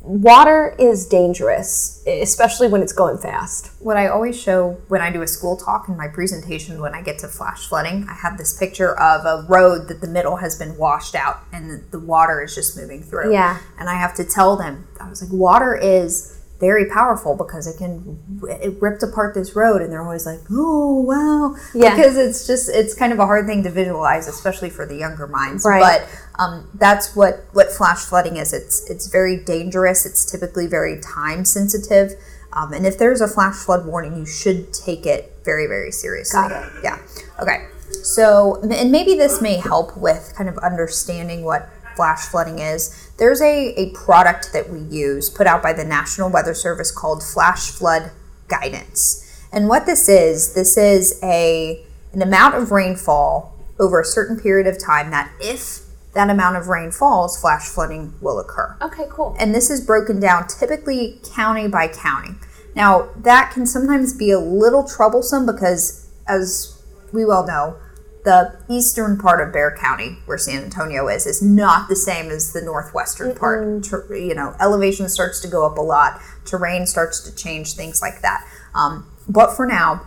Water 0.03 0.75
is 0.79 1.07
dangerous, 1.07 2.03
especially 2.07 2.69
when 2.69 2.83
it's 2.83 2.93
going 2.93 3.19
fast. 3.19 3.71
What 3.81 3.99
I 3.99 4.09
always 4.09 4.41
show 4.41 4.81
when 4.89 5.03
I 5.03 5.11
do 5.11 5.21
a 5.21 5.29
school 5.29 5.57
talk 5.57 5.89
in 5.89 5.97
my 5.97 6.09
presentation 6.09 6.81
when 6.81 6.95
I 6.95 7.03
get 7.03 7.19
to 7.19 7.29
flash 7.29 7.69
flooding, 7.69 8.07
I 8.09 8.15
have 8.15 8.39
this 8.39 8.59
picture 8.59 8.99
of 8.99 9.27
a 9.27 9.47
road 9.47 9.89
that 9.89 10.01
the 10.01 10.09
middle 10.09 10.37
has 10.37 10.59
been 10.59 10.79
washed 10.79 11.15
out 11.15 11.41
and 11.53 11.85
the, 11.91 12.01
water 12.01 12.43
is 12.43 12.55
just 12.55 12.79
moving 12.79 13.03
through. 13.03 13.33
Yeah. 13.33 13.59
And 13.79 13.89
I 13.89 13.95
have 13.95 14.15
to 14.15 14.25
tell 14.25 14.57
them, 14.57 14.89
I 14.99 15.09
was 15.09 15.23
like, 15.23 15.33
water 15.33 15.77
is 15.77 16.40
very 16.61 16.85
powerful 16.85 17.35
because 17.35 17.67
it 17.67 17.79
can 17.79 18.21
it 18.61 18.81
ripped 18.83 19.03
apart 19.03 19.35
this 19.35 19.57
road 19.57 19.81
and 19.81 19.91
they're 19.91 20.03
always 20.03 20.27
like 20.27 20.39
oh 20.51 21.01
wow. 21.01 21.57
Yeah. 21.75 21.97
because 21.97 22.19
it's 22.19 22.47
just 22.47 22.69
it's 22.69 22.95
kind 22.95 23.13
of 23.13 23.19
a 23.19 23.25
hard 23.25 23.47
thing 23.47 23.63
to 23.63 23.71
visualize 23.71 24.29
especially 24.29 24.69
for 24.69 24.85
the 24.85 24.95
younger 24.95 25.27
minds. 25.27 25.65
Right. 25.65 25.81
but 25.81 26.41
um, 26.41 26.69
that's 26.75 27.17
what 27.17 27.47
what 27.53 27.73
flash 27.73 28.01
flooding 28.01 28.37
is. 28.37 28.53
It's 28.53 28.89
it's 28.91 29.09
very 29.09 29.43
dangerous. 29.43 30.05
It's 30.05 30.31
typically 30.31 30.67
very 30.67 31.01
time 31.01 31.47
sensitive. 31.47 32.13
Um, 32.53 32.73
and 32.73 32.87
if 32.87 32.99
there's 32.99 33.23
a 33.23 33.29
flash 33.29 33.57
flood 33.57 33.87
warning 33.87 34.17
you 34.17 34.27
should 34.27 34.73
take 34.75 35.07
it 35.07 35.39
very 35.45 35.67
very 35.67 35.91
seriously. 35.91 36.41
Got 36.41 36.53
it. 36.53 36.73
yeah. 36.85 36.99
Okay. 37.41 37.67
So 38.03 38.61
and 38.63 38.93
maybe 38.93 39.15
this 39.15 39.41
may 39.41 39.57
help 39.57 39.97
with 39.97 40.35
kind 40.37 40.49
of 40.49 40.59
understanding 40.59 41.43
what 41.43 41.71
flash 41.97 42.27
flooding 42.27 42.59
is 42.59 43.10
there's 43.21 43.41
a, 43.41 43.73
a 43.81 43.91
product 43.93 44.53
that 44.53 44.69
we 44.71 44.81
use 44.81 45.31
put 45.31 45.47
out 45.47 45.63
by 45.63 45.73
the 45.73 45.85
national 45.85 46.29
weather 46.31 46.55
service 46.55 46.91
called 46.91 47.23
flash 47.23 47.71
flood 47.71 48.11
guidance 48.49 49.47
and 49.53 49.69
what 49.69 49.87
this 49.87 50.09
is 50.09 50.55
this 50.55 50.77
is 50.77 51.21
a 51.23 51.85
an 52.13 52.23
amount 52.23 52.57
of 52.57 52.73
rainfall 52.73 53.55
over 53.79 54.01
a 54.01 54.05
certain 54.05 54.39
period 54.41 54.67
of 54.67 54.77
time 54.83 55.11
that 55.13 55.31
if 55.41 55.81
that 56.15 56.29
amount 56.29 56.57
of 56.57 56.67
rain 56.67 56.91
falls 56.91 57.41
flash 57.41 57.69
flooding 57.69 58.13
will 58.21 58.41
occur 58.41 58.77
Okay, 58.83 59.07
cool. 59.11 59.37
and 59.39 59.55
this 59.55 59.71
is 59.71 59.81
broken 59.81 60.19
down 60.19 60.49
typically 60.49 61.21
county 61.35 61.69
by 61.69 61.87
county. 61.87 62.35
Now, 62.75 63.09
that 63.17 63.51
can 63.53 63.67
sometimes 63.67 64.13
be 64.17 64.31
a 64.31 64.39
little 64.39 64.85
troublesome 64.87 65.45
because, 65.45 66.09
as 66.29 66.81
we 67.13 67.25
well 67.25 67.45
know, 67.47 67.77
the 68.25 68.59
eastern 68.69 69.19
part 69.19 69.41
of 69.41 69.53
Bexar 69.53 69.77
County, 69.81 70.19
where 70.27 70.39
San 70.39 70.63
Antonio 70.63 71.09
is, 71.09 71.27
is 71.27 71.43
not 71.43 71.89
the 71.89 71.97
same 71.97 72.31
as 72.31 72.53
the 72.53 72.61
northwestern 72.61 73.35
part. 73.35 73.85
Ter- 73.85 74.15
You 74.15 74.35
know, 74.35 74.55
elevation 74.61 75.09
starts 75.09 75.41
to 75.41 75.49
go 75.49 75.67
up 75.67 75.79
a 75.79 75.83
lot, 75.83 76.21
terrain 76.45 76.87
starts 76.87 77.21
to 77.21 77.35
change, 77.35 77.75
things 77.75 78.03
like 78.03 78.21
that. 78.23 78.47
Um, 78.75 79.11
but 79.29 79.57
for 79.57 79.67
now, 79.67 80.07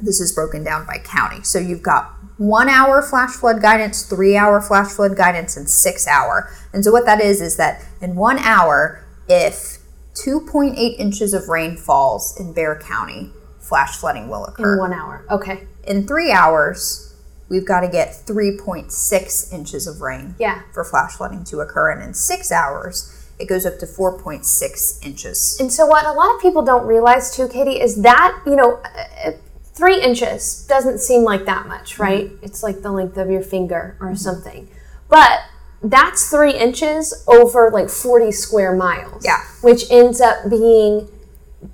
this 0.00 0.20
is 0.20 0.32
broken 0.32 0.62
down 0.62 0.86
by 0.86 0.98
county. 0.98 1.42
So 1.42 1.58
you've 1.58 1.82
got 1.82 2.14
one 2.36 2.68
hour 2.68 3.02
flash 3.02 3.32
flood 3.32 3.60
guidance, 3.60 4.04
three 4.04 4.36
hour 4.36 4.60
flash 4.60 4.92
flood 4.92 5.16
guidance, 5.16 5.56
and 5.56 5.68
six 5.68 6.06
hour. 6.06 6.50
And 6.72 6.84
so 6.84 6.92
what 6.92 7.04
that 7.06 7.20
is 7.20 7.40
is 7.40 7.56
that 7.56 7.84
in 8.00 8.14
one 8.14 8.38
hour, 8.38 9.04
if 9.28 9.78
2.8 10.14 10.98
inches 10.98 11.34
of 11.34 11.48
rain 11.48 11.76
falls 11.76 12.38
in 12.38 12.52
Bexar 12.52 12.80
County, 12.80 13.32
flash 13.58 13.96
flooding 13.96 14.28
will 14.28 14.44
occur. 14.46 14.74
In 14.74 14.78
one 14.78 14.92
hour. 14.92 15.24
Okay. 15.30 15.66
In 15.86 16.06
three 16.06 16.30
hours, 16.30 17.07
we've 17.48 17.66
got 17.66 17.80
to 17.80 17.88
get 17.88 18.10
3.6 18.26 19.52
inches 19.52 19.86
of 19.86 20.00
rain 20.00 20.34
Yeah. 20.38 20.62
for 20.72 20.84
flash 20.84 21.12
flooding 21.16 21.44
to 21.44 21.60
occur. 21.60 21.90
And 21.90 22.02
in 22.02 22.14
six 22.14 22.50
hours, 22.52 23.14
it 23.38 23.48
goes 23.48 23.64
up 23.64 23.78
to 23.78 23.86
4.6 23.86 25.04
inches. 25.06 25.56
And 25.60 25.72
so, 25.72 25.86
what 25.86 26.04
a 26.06 26.12
lot 26.12 26.34
of 26.34 26.40
people 26.40 26.62
don't 26.62 26.86
realize 26.86 27.34
too, 27.34 27.48
Katie, 27.48 27.80
is 27.80 28.02
that, 28.02 28.40
you 28.46 28.56
know, 28.56 28.80
uh, 29.24 29.32
three 29.74 30.00
inches 30.02 30.66
doesn't 30.68 30.98
seem 30.98 31.22
like 31.22 31.44
that 31.46 31.66
much, 31.68 31.98
right? 31.98 32.30
It's 32.42 32.62
like 32.62 32.82
the 32.82 32.90
length 32.90 33.16
of 33.16 33.30
your 33.30 33.42
finger 33.42 33.96
or 34.00 34.14
something. 34.16 34.68
But 35.08 35.40
that's 35.82 36.28
three 36.28 36.52
inches 36.54 37.24
over 37.28 37.70
like 37.72 37.88
40 37.88 38.32
square 38.32 38.74
miles. 38.74 39.24
Yeah. 39.24 39.40
Which 39.62 39.84
ends 39.90 40.20
up 40.20 40.50
being 40.50 41.08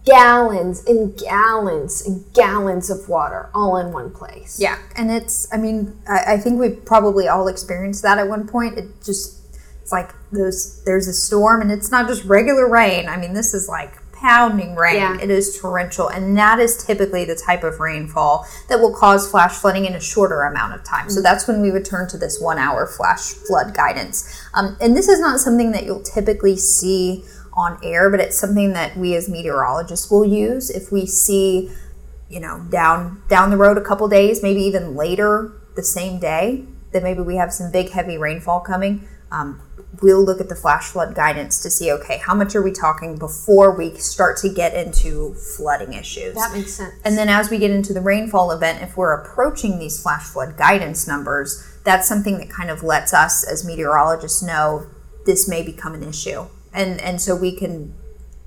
gallons 0.04 0.84
and 0.86 1.16
gallons 1.18 2.06
and 2.06 2.24
gallons 2.32 2.90
of 2.90 3.08
water 3.08 3.50
all 3.54 3.76
in 3.76 3.92
one 3.92 4.10
place. 4.10 4.58
Yeah, 4.58 4.78
and 4.96 5.10
it's, 5.10 5.46
I 5.52 5.58
mean, 5.58 5.98
I, 6.08 6.34
I 6.34 6.36
think 6.38 6.58
we've 6.58 6.84
probably 6.84 7.28
all 7.28 7.48
experienced 7.48 8.02
that 8.02 8.18
at 8.18 8.28
one 8.28 8.46
point. 8.46 8.78
It 8.78 9.04
just, 9.04 9.40
it's 9.82 9.92
like 9.92 10.12
those, 10.32 10.82
there's 10.84 11.06
a 11.06 11.12
storm 11.12 11.60
and 11.60 11.70
it's 11.70 11.90
not 11.90 12.08
just 12.08 12.24
regular 12.24 12.68
rain. 12.68 13.08
I 13.08 13.18
mean, 13.18 13.34
this 13.34 13.52
is 13.52 13.68
like 13.68 13.98
pounding 14.12 14.74
rain. 14.74 14.96
Yeah. 14.96 15.20
It 15.20 15.28
is 15.28 15.60
torrential, 15.60 16.08
and 16.08 16.34
that 16.38 16.58
is 16.58 16.82
typically 16.82 17.26
the 17.26 17.34
type 17.34 17.62
of 17.62 17.78
rainfall 17.78 18.46
that 18.70 18.80
will 18.80 18.94
cause 18.94 19.30
flash 19.30 19.52
flooding 19.52 19.84
in 19.84 19.94
a 19.94 20.00
shorter 20.00 20.42
amount 20.42 20.74
of 20.74 20.82
time. 20.82 21.10
So 21.10 21.20
that's 21.20 21.46
when 21.46 21.60
we 21.60 21.70
would 21.70 21.84
turn 21.84 22.08
to 22.08 22.16
this 22.16 22.40
one 22.40 22.56
hour 22.56 22.86
flash 22.86 23.34
flood 23.34 23.74
guidance. 23.74 24.48
Um, 24.54 24.78
and 24.80 24.96
this 24.96 25.08
is 25.08 25.20
not 25.20 25.40
something 25.40 25.72
that 25.72 25.84
you'll 25.84 26.02
typically 26.02 26.56
see 26.56 27.22
on 27.54 27.78
air, 27.82 28.10
but 28.10 28.20
it's 28.20 28.38
something 28.38 28.72
that 28.72 28.96
we 28.96 29.14
as 29.14 29.28
meteorologists 29.28 30.10
will 30.10 30.24
use 30.24 30.70
if 30.70 30.90
we 30.92 31.06
see, 31.06 31.70
you 32.28 32.40
know, 32.40 32.66
down 32.70 33.22
down 33.28 33.50
the 33.50 33.56
road 33.56 33.78
a 33.78 33.80
couple 33.82 34.08
days, 34.08 34.42
maybe 34.42 34.60
even 34.62 34.94
later 34.96 35.52
the 35.76 35.82
same 35.82 36.18
day, 36.18 36.64
that 36.92 37.02
maybe 37.02 37.20
we 37.20 37.36
have 37.36 37.52
some 37.52 37.70
big 37.70 37.90
heavy 37.90 38.18
rainfall 38.18 38.60
coming. 38.60 39.06
Um, 39.30 39.60
we'll 40.02 40.22
look 40.24 40.40
at 40.40 40.48
the 40.48 40.54
flash 40.56 40.86
flood 40.86 41.14
guidance 41.14 41.62
to 41.62 41.70
see 41.70 41.90
okay 41.90 42.18
how 42.18 42.34
much 42.34 42.54
are 42.54 42.62
we 42.62 42.72
talking 42.72 43.16
before 43.16 43.76
we 43.76 43.94
start 43.94 44.36
to 44.36 44.48
get 44.48 44.74
into 44.74 45.34
flooding 45.34 45.92
issues 45.92 46.34
That 46.34 46.52
makes 46.52 46.74
sense. 46.74 46.94
and 47.04 47.16
then 47.16 47.28
as 47.28 47.50
we 47.50 47.58
get 47.58 47.70
into 47.70 47.92
the 47.92 48.00
rainfall 48.00 48.50
event 48.50 48.82
if 48.82 48.96
we're 48.96 49.12
approaching 49.14 49.78
these 49.78 50.00
flash 50.02 50.24
flood 50.24 50.56
guidance 50.56 51.06
numbers 51.06 51.64
that's 51.84 52.08
something 52.08 52.38
that 52.38 52.50
kind 52.50 52.70
of 52.70 52.82
lets 52.82 53.14
us 53.14 53.44
as 53.44 53.64
meteorologists 53.64 54.42
know 54.42 54.86
this 55.26 55.48
may 55.48 55.62
become 55.62 55.94
an 55.94 56.02
issue 56.02 56.46
and 56.74 57.00
and 57.00 57.20
so 57.20 57.34
we 57.34 57.56
can 57.56 57.94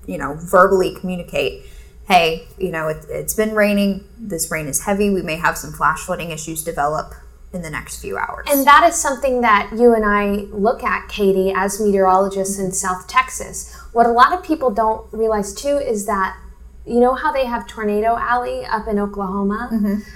you 0.06 0.18
know 0.18 0.34
verbally 0.34 0.94
communicate 0.94 1.64
hey 2.06 2.46
you 2.58 2.70
know 2.70 2.88
it, 2.88 3.04
it's 3.08 3.34
been 3.34 3.54
raining 3.54 4.04
this 4.18 4.50
rain 4.50 4.66
is 4.66 4.84
heavy 4.84 5.10
we 5.10 5.22
may 5.22 5.36
have 5.36 5.56
some 5.58 5.72
flash 5.72 6.00
flooding 6.00 6.30
issues 6.30 6.62
develop 6.62 7.14
in 7.52 7.62
the 7.62 7.70
next 7.70 8.00
few 8.00 8.16
hours 8.18 8.46
And 8.50 8.66
that 8.66 8.84
is 8.84 8.94
something 8.94 9.40
that 9.40 9.70
you 9.74 9.94
and 9.94 10.04
I 10.04 10.44
look 10.52 10.84
at, 10.84 11.08
Katie, 11.08 11.50
as 11.54 11.80
meteorologists 11.80 12.58
in 12.58 12.72
South 12.72 13.06
Texas. 13.08 13.74
What 13.92 14.06
a 14.06 14.10
lot 14.10 14.32
of 14.34 14.42
people 14.42 14.70
don't 14.70 15.10
realize 15.12 15.54
too 15.54 15.78
is 15.78 16.04
that 16.06 16.36
you 16.86 17.00
know 17.00 17.14
how 17.14 17.32
they 17.32 17.44
have 17.44 17.66
Tornado 17.66 18.16
Alley 18.16 18.64
up 18.64 18.88
in 18.88 18.98
Oklahoma 18.98 19.70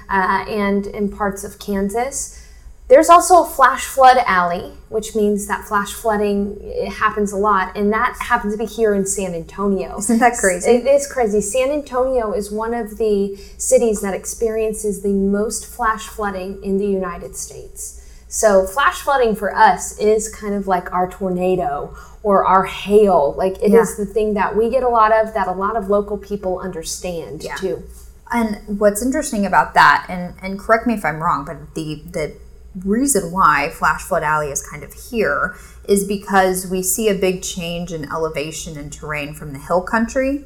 uh, 0.08 0.44
and 0.48 0.86
in 0.86 1.10
parts 1.10 1.44
of 1.44 1.58
Kansas? 1.58 2.41
There's 2.88 3.08
also 3.08 3.42
a 3.42 3.46
flash 3.46 3.84
flood 3.86 4.18
alley, 4.26 4.72
which 4.90 5.14
means 5.14 5.46
that 5.46 5.64
flash 5.64 5.92
flooding 5.94 6.58
it 6.60 6.90
happens 6.92 7.32
a 7.32 7.36
lot, 7.36 7.74
and 7.76 7.90
that 7.92 8.16
happens 8.20 8.52
to 8.54 8.58
be 8.58 8.66
here 8.66 8.92
in 8.94 9.06
San 9.06 9.34
Antonio. 9.34 9.98
Isn't 9.98 10.18
that 10.18 10.36
crazy? 10.36 10.70
It 10.70 10.86
is 10.86 11.06
crazy. 11.10 11.40
San 11.40 11.70
Antonio 11.70 12.32
is 12.32 12.50
one 12.50 12.74
of 12.74 12.98
the 12.98 13.36
cities 13.56 14.02
that 14.02 14.12
experiences 14.14 15.02
the 15.02 15.12
most 15.12 15.64
flash 15.64 16.06
flooding 16.08 16.62
in 16.62 16.76
the 16.76 16.86
United 16.86 17.34
States. 17.36 17.98
So, 18.28 18.66
flash 18.66 19.00
flooding 19.00 19.36
for 19.36 19.54
us 19.54 19.98
is 19.98 20.28
kind 20.34 20.54
of 20.54 20.66
like 20.66 20.92
our 20.92 21.08
tornado 21.08 21.96
or 22.22 22.44
our 22.44 22.64
hail. 22.64 23.34
Like, 23.38 23.56
it 23.62 23.72
is 23.74 23.94
Yeah. 23.98 24.04
the 24.04 24.10
thing 24.12 24.34
that 24.34 24.56
we 24.56 24.68
get 24.70 24.82
a 24.82 24.88
lot 24.88 25.12
of 25.12 25.32
that 25.34 25.48
a 25.48 25.52
lot 25.52 25.76
of 25.76 25.88
local 25.88 26.18
people 26.18 26.58
understand 26.58 27.42
Yeah. 27.42 27.56
too. 27.56 27.82
And 28.30 28.58
what's 28.80 29.02
interesting 29.02 29.44
about 29.46 29.74
that, 29.74 30.06
and, 30.08 30.34
and 30.42 30.58
correct 30.58 30.86
me 30.86 30.94
if 30.94 31.04
I'm 31.04 31.22
wrong, 31.22 31.44
but 31.44 31.74
the 31.74 32.02
the 32.10 32.32
reason 32.74 33.30
why 33.30 33.70
Flash 33.70 34.02
Flood 34.02 34.22
Alley 34.22 34.50
is 34.50 34.66
kind 34.66 34.82
of 34.82 34.92
here 34.92 35.56
is 35.88 36.06
because 36.06 36.66
we 36.66 36.82
see 36.82 37.08
a 37.08 37.14
big 37.14 37.42
change 37.42 37.92
in 37.92 38.10
elevation 38.10 38.78
and 38.78 38.92
terrain 38.92 39.34
from 39.34 39.52
the 39.52 39.58
hill 39.58 39.82
country 39.82 40.44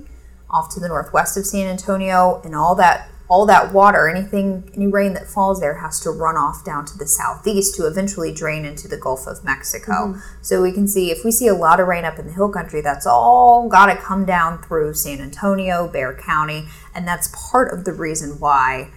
off 0.50 0.73
to 0.75 0.80
the 0.80 0.88
northwest 0.88 1.37
of 1.37 1.45
San 1.45 1.66
Antonio, 1.66 2.40
and 2.45 2.54
all 2.54 2.75
that 2.76 3.09
all 3.28 3.45
that 3.47 3.73
water, 3.73 4.09
anything, 4.09 4.71
any 4.76 4.87
rain 4.87 5.12
that 5.14 5.26
falls 5.26 5.61
there 5.61 5.78
has 5.78 5.99
to 6.00 6.11
run 6.11 6.37
off 6.37 6.64
down 6.64 6.85
to 6.85 6.97
the 6.97 7.06
southeast 7.06 7.75
to 7.75 7.85
eventually 7.85 8.33
drain 8.33 8.64
into 8.64 8.87
the 8.87 8.97
Gulf 8.97 9.26
of 9.26 9.42
Mexico. 9.45 9.92
Mm-hmm. 9.92 10.21
So 10.42 10.62
we 10.62 10.71
can 10.71 10.87
see 10.87 11.11
if 11.11 11.25
we 11.25 11.33
see 11.33 11.49
a 11.49 11.54
lot 11.54 11.80
of 11.80 11.88
rain 11.88 12.04
up 12.04 12.21
in 12.21 12.26
the 12.26 12.33
hill 12.33 12.49
country, 12.49 12.80
that's 12.80 13.04
all 13.04 13.68
got 13.68 13.87
to 13.87 13.97
come 13.97 14.25
down 14.25 14.62
through 14.62 14.95
San 14.95 15.21
Antonio, 15.21 15.88
Bexar 15.88 16.23
County, 16.23 16.68
and 16.95 17.06
that's 17.06 17.35
part 17.50 17.73
of 17.73 17.85
the 17.85 17.92
reason 17.92 18.38
why 18.38 18.90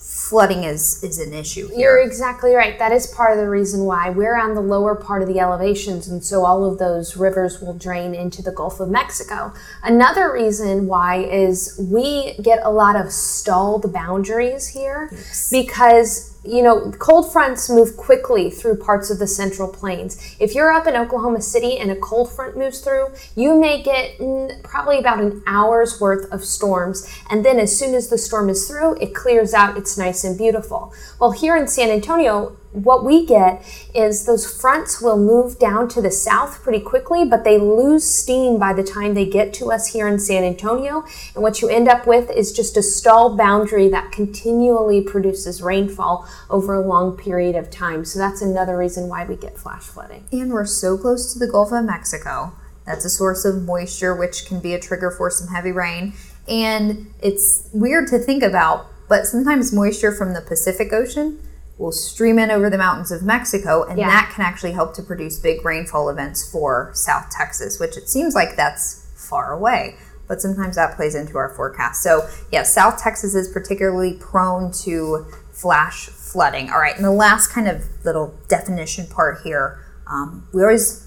flooding 0.00 0.64
is 0.64 1.04
is 1.04 1.18
an 1.18 1.34
issue 1.34 1.68
You're 1.76 2.00
exactly 2.00 2.54
right. 2.54 2.78
That 2.78 2.90
is 2.90 3.06
part 3.06 3.32
of 3.32 3.38
the 3.38 3.48
reason 3.48 3.84
why 3.84 4.08
we're 4.08 4.36
on 4.36 4.54
the 4.54 4.60
lower 4.62 4.94
part 4.94 5.20
of 5.20 5.28
the 5.28 5.38
elevations, 5.38 6.08
and 6.08 6.24
so 6.24 6.44
all 6.44 6.64
of 6.64 6.78
those 6.78 7.16
rivers 7.16 7.60
will 7.60 7.74
drain 7.74 8.14
into 8.14 8.40
the 8.40 8.50
Gulf 8.50 8.80
of 8.80 8.88
Mexico. 8.88 9.52
Another 9.82 10.32
reason 10.32 10.86
why 10.86 11.16
is 11.16 11.78
we 11.78 12.34
get 12.42 12.60
a 12.62 12.70
lot 12.70 12.96
of 12.96 13.12
stalled 13.12 13.92
boundaries 13.92 14.68
here 14.68 15.10
because 15.50 16.34
you 16.44 16.62
know 16.62 16.90
cold 16.98 17.30
fronts 17.32 17.68
move 17.68 17.96
quickly 17.96 18.50
through 18.50 18.76
parts 18.76 19.10
of 19.10 19.18
the 19.18 19.26
central 19.26 19.68
plains. 19.68 20.36
If 20.38 20.54
you're 20.54 20.72
up 20.72 20.86
in 20.86 20.96
Oklahoma 20.96 21.42
City 21.42 21.78
and 21.78 21.90
a 21.90 21.96
cold 21.96 22.30
front 22.30 22.56
moves 22.56 22.80
through, 22.80 23.08
you 23.36 23.58
may 23.58 23.82
get 23.82 24.18
mm, 24.18 24.62
probably 24.62 24.98
about 24.98 25.20
an 25.20 25.42
hour's 25.46 26.00
worth 26.00 26.30
of 26.32 26.44
storms, 26.44 27.08
and 27.28 27.44
then 27.44 27.58
as 27.58 27.76
soon 27.78 27.94
as 27.94 28.08
the 28.08 28.18
storm 28.18 28.48
is 28.48 28.66
through, 28.66 28.96
it 29.00 29.14
clears 29.14 29.54
out. 29.54 29.76
It's 29.76 29.98
nice 29.98 30.24
and 30.24 30.36
beautiful. 30.36 30.92
Well, 31.20 31.32
here 31.32 31.56
in 31.56 31.68
San 31.68 31.90
Antonio, 31.90 32.56
what 32.72 33.04
we 33.04 33.26
get 33.26 33.64
is 33.94 34.26
those 34.26 34.60
fronts 34.60 35.02
will 35.02 35.16
move 35.16 35.58
down 35.58 35.88
to 35.88 36.00
the 36.00 36.10
south 36.10 36.62
pretty 36.62 36.80
quickly, 36.80 37.24
but 37.24 37.42
they 37.42 37.58
lose 37.58 38.04
steam 38.04 38.58
by 38.58 38.72
the 38.72 38.84
time 38.84 39.14
they 39.14 39.26
get 39.26 39.52
to 39.54 39.72
us 39.72 39.88
here 39.88 40.06
in 40.06 40.18
San 40.18 40.44
Antonio. 40.44 41.04
And 41.34 41.42
what 41.42 41.60
you 41.60 41.68
end 41.68 41.88
up 41.88 42.06
with 42.06 42.30
is 42.30 42.52
just 42.52 42.76
a 42.76 42.82
stall 42.82 43.36
boundary 43.36 43.88
that 43.88 44.12
continually 44.12 45.02
produces 45.02 45.60
rainfall 45.60 46.28
over 46.48 46.74
a 46.74 46.86
long 46.86 47.16
period 47.16 47.56
of 47.56 47.70
time. 47.70 48.04
So 48.04 48.18
that's 48.20 48.40
another 48.40 48.76
reason 48.76 49.08
why 49.08 49.24
we 49.24 49.34
get 49.34 49.58
flash 49.58 49.82
flooding. 49.82 50.24
And 50.30 50.52
we're 50.52 50.66
so 50.66 50.96
close 50.96 51.32
to 51.32 51.38
the 51.40 51.50
Gulf 51.50 51.72
of 51.72 51.84
Mexico. 51.84 52.52
That's 52.86 53.04
a 53.04 53.10
source 53.10 53.44
of 53.44 53.62
moisture, 53.62 54.14
which 54.14 54.46
can 54.46 54.60
be 54.60 54.74
a 54.74 54.80
trigger 54.80 55.10
for 55.10 55.28
some 55.30 55.48
heavy 55.48 55.72
rain. 55.72 56.12
And 56.48 57.12
it's 57.20 57.68
weird 57.72 58.08
to 58.08 58.18
think 58.18 58.42
about, 58.42 58.86
but 59.08 59.26
sometimes 59.26 59.72
moisture 59.72 60.12
from 60.12 60.34
the 60.34 60.40
Pacific 60.40 60.92
Ocean 60.92 61.40
will 61.80 61.90
stream 61.92 62.38
in 62.38 62.50
over 62.50 62.68
the 62.68 62.76
mountains 62.78 63.10
of 63.10 63.22
Mexico, 63.22 63.82
and 63.84 63.98
Yeah. 63.98 64.08
that 64.08 64.30
can 64.34 64.44
actually 64.44 64.72
help 64.72 64.92
to 64.94 65.02
produce 65.02 65.38
big 65.38 65.64
rainfall 65.64 66.10
events 66.10 66.46
for 66.48 66.90
South 66.92 67.30
Texas, 67.30 67.80
which 67.80 67.96
it 67.96 68.08
seems 68.08 68.34
like 68.34 68.54
that's 68.54 69.06
far 69.16 69.52
away. 69.52 69.96
But 70.28 70.40
sometimes 70.42 70.76
that 70.76 70.94
plays 70.94 71.14
into 71.14 71.38
our 71.38 71.48
forecast. 71.48 72.02
So, 72.02 72.28
yeah, 72.52 72.62
South 72.64 73.02
Texas 73.02 73.34
is 73.34 73.48
particularly 73.48 74.12
prone 74.20 74.70
to 74.84 75.26
flash 75.52 76.06
flooding. 76.06 76.70
All 76.70 76.78
right, 76.78 76.94
and 76.94 77.04
the 77.04 77.10
last 77.10 77.48
kind 77.48 77.66
of 77.66 77.84
little 78.04 78.34
definition 78.48 79.06
part 79.06 79.40
here, 79.42 79.78
um, 80.06 80.46
we 80.52 80.62
always 80.62 81.06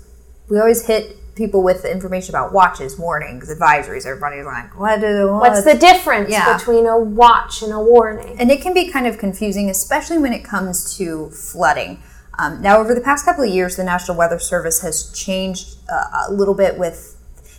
we 0.49 0.59
always 0.59 0.85
hit 0.87 1.15
people 1.35 1.63
with 1.63 1.83
information 1.85 2.35
about 2.35 2.53
watches, 2.53 2.97
warnings, 2.97 3.49
advisories. 3.49 4.05
Everybody's 4.05 4.45
like, 4.45 4.77
what 4.79 5.01
do 5.01 5.31
What's 5.33 5.63
the 5.63 5.73
difference 5.73 6.29
Yeah. 6.29 6.55
between 6.57 6.85
a 6.85 6.97
watch 6.97 7.61
and 7.63 7.73
a 7.73 7.79
warning? 7.79 8.35
and 8.39 8.51
it 8.51 8.61
can 8.61 8.73
be 8.73 8.89
kind 8.91 9.07
of 9.07 9.17
confusing, 9.17 9.69
especially 9.69 10.17
when 10.19 10.33
it 10.33 10.43
comes 10.43 10.95
to 10.97 11.29
flooding. 11.31 12.01
Um, 12.39 12.61
now, 12.61 12.79
over 12.79 12.95
the 12.95 13.01
past 13.01 13.25
couple 13.25 13.43
of 13.43 13.49
years, 13.49 13.75
the 13.75 13.83
National 13.83 14.17
Weather 14.17 14.39
Service 14.39 14.81
has 14.81 15.11
changed 15.11 15.77
uh, 15.91 16.25
a 16.29 16.33
little 16.33 16.55
bit 16.55 16.77
with, 16.77 17.15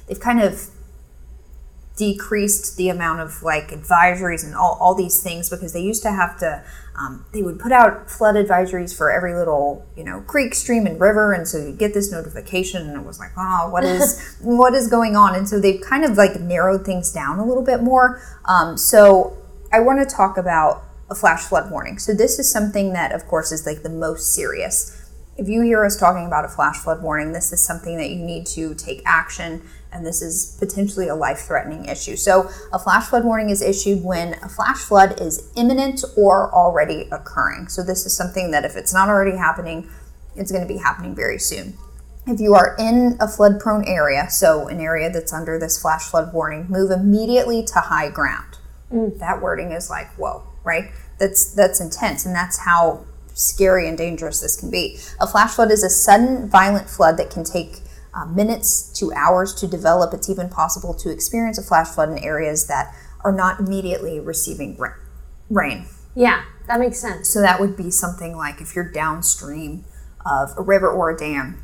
they've 0.09 0.19
kind 0.19 0.41
of 0.41 0.69
decreased 1.97 2.77
the 2.77 2.89
amount 2.89 3.21
of 3.21 3.43
like 3.43 3.69
advisories 3.69 4.45
and 4.45 4.55
all, 4.55 4.77
all 4.81 4.95
these 4.95 5.23
things 5.23 5.49
because 5.49 5.73
they 5.73 5.83
used 5.83 6.03
to 6.03 6.11
have 6.11 6.37
to 6.39 6.65
um, 6.97 7.25
they 7.33 7.43
would 7.43 7.59
put 7.59 7.73
out 7.73 8.11
flood 8.11 8.37
advisories 8.37 8.97
for 8.97 9.11
every 9.11 9.35
little 9.35 9.87
you 9.97 10.03
know 10.03 10.21
creek 10.23 10.55
stream 10.55 10.87
and 10.87 11.01
river 11.01 11.33
and 11.33 11.47
so 11.47 11.59
you'd 11.59 11.79
get 11.79 11.95
this 11.95 12.11
notification 12.11 12.89
and 12.89 12.97
it 12.97 13.07
was 13.07 13.19
like 13.19 13.31
oh 13.37 13.69
what 13.71 13.85
is 13.85 14.37
what 14.41 14.75
is 14.75 14.89
going 14.89 15.17
on? 15.17 15.35
And 15.35 15.49
so 15.49 15.61
they've 15.61 15.81
kind 15.81 16.05
of 16.05 16.17
like 16.17 16.41
narrowed 16.41 16.85
things 16.85 17.13
down 17.13 17.39
a 17.39 17.45
little 17.45 17.65
bit 17.65 17.83
more. 17.83 18.21
Um, 18.45 18.77
so 18.77 19.37
i 19.73 19.81
want 19.81 19.99
to 20.09 20.15
talk 20.15 20.37
about 20.37 20.85
a 21.11 21.15
flash 21.15 21.43
flood 21.43 21.71
warning. 21.71 21.99
So 21.99 22.15
this 22.15 22.39
is 22.39 22.51
something 22.51 22.93
that 22.93 23.13
of 23.13 23.27
course 23.27 23.53
is 23.53 23.67
like 23.67 23.83
the 23.83 23.91
most 23.91 24.35
serious 24.35 25.04
if 25.37 25.49
you 25.49 25.63
hear 25.63 25.85
us 25.85 25.97
talking 25.97 26.27
about 26.27 26.45
a 26.45 26.49
flash 26.49 26.79
flood 26.79 27.03
warning, 27.03 27.33
this 27.33 27.53
is 27.53 27.65
something 27.65 27.97
that 27.97 28.11
you 28.11 28.25
need 28.25 28.47
to 28.47 28.75
take 28.75 29.03
action, 29.05 29.63
and 29.93 30.07
this 30.07 30.23
is 30.23 30.57
potentially 30.61 31.09
a 31.09 31.15
life 31.15 31.41
threatening 31.41 31.87
issue. 31.87 32.17
So, 32.17 32.49
a 32.73 32.79
flash 32.79 33.07
flood 33.07 33.25
warning 33.25 33.51
is 33.51 33.61
issued 33.61 34.05
when 34.05 34.35
a 34.35 34.49
flash 34.49 34.79
flood 34.79 35.21
is 35.21 35.51
imminent 35.57 36.05
or 36.17 36.53
already 36.55 37.09
occurring. 37.11 37.69
So, 37.69 37.83
this 37.83 38.07
is 38.07 38.17
something 38.17 38.53
that 38.53 38.65
if 38.65 38.77
it's 38.77 38.95
not 38.95 39.09
already 39.09 39.37
happening, 39.37 39.89
it's 40.37 40.53
going 40.53 40.67
to 40.67 40.73
be 40.73 40.79
happening 40.79 41.15
very 41.15 41.39
soon. 41.39 41.77
If 42.27 42.41
you 42.41 42.55
are 42.55 42.75
in 42.79 43.17
a 43.21 43.29
flood 43.29 43.61
prone 43.61 43.87
area, 43.87 44.31
so 44.31 44.69
an 44.69 44.81
area 44.81 45.11
that's 45.11 45.33
under 45.33 45.59
this 45.59 45.81
flash 45.81 46.05
flood 46.05 46.33
warning, 46.33 46.67
move 46.69 46.91
immediately 46.91 47.63
to 47.65 47.81
high 47.81 48.09
ground. 48.09 48.59
Mm. 48.91 49.19
That 49.19 49.43
wording 49.43 49.73
is 49.73 49.91
like, 49.91 50.09
whoa, 50.17 50.45
right? 50.63 50.91
That's 51.19 51.53
that's 51.55 51.81
intense, 51.81 52.25
and 52.25 52.35
that's 52.35 52.59
how 52.59 53.05
scary 53.35 53.89
and 53.89 53.99
dangerous 53.99 54.41
this 54.41 54.57
can 54.57 54.71
be. 54.71 54.99
A 55.21 55.27
flash 55.27 55.55
flood 55.55 55.71
is 55.71 55.83
a 55.83 55.91
sudden, 55.91 56.49
violent 56.49 56.89
flood 56.89 57.17
that 57.19 57.31
can 57.31 57.45
take 57.45 57.81
uh, 58.15 58.25
minutes 58.27 58.89
to 58.99 59.13
hours 59.13 59.53
to 59.55 59.67
develop. 59.67 60.15
It's 60.15 60.31
even 60.31 60.49
possible 60.49 60.95
to 60.95 61.11
experience 61.11 61.59
a 61.59 61.63
flash 61.63 61.89
flood 61.89 62.11
in 62.11 62.19
areas 62.19 62.67
that 62.69 62.95
are 63.25 63.33
not 63.33 63.61
immediately 63.61 64.21
receiving 64.21 64.77
ra- 64.77 64.95
rain. 65.51 65.87
Yeah, 66.15 66.45
that 66.69 66.79
makes 66.79 67.01
sense. 67.01 67.29
So 67.29 67.41
that 67.41 67.61
would 67.61 67.77
be 67.77 67.91
something 67.91 68.37
like 68.37 68.61
if 68.61 68.77
you're 68.77 68.91
downstream 68.91 69.85
of 70.25 70.51
a 70.57 70.63
river 70.63 70.89
or 70.89 71.11
a 71.11 71.17
dam 71.17 71.63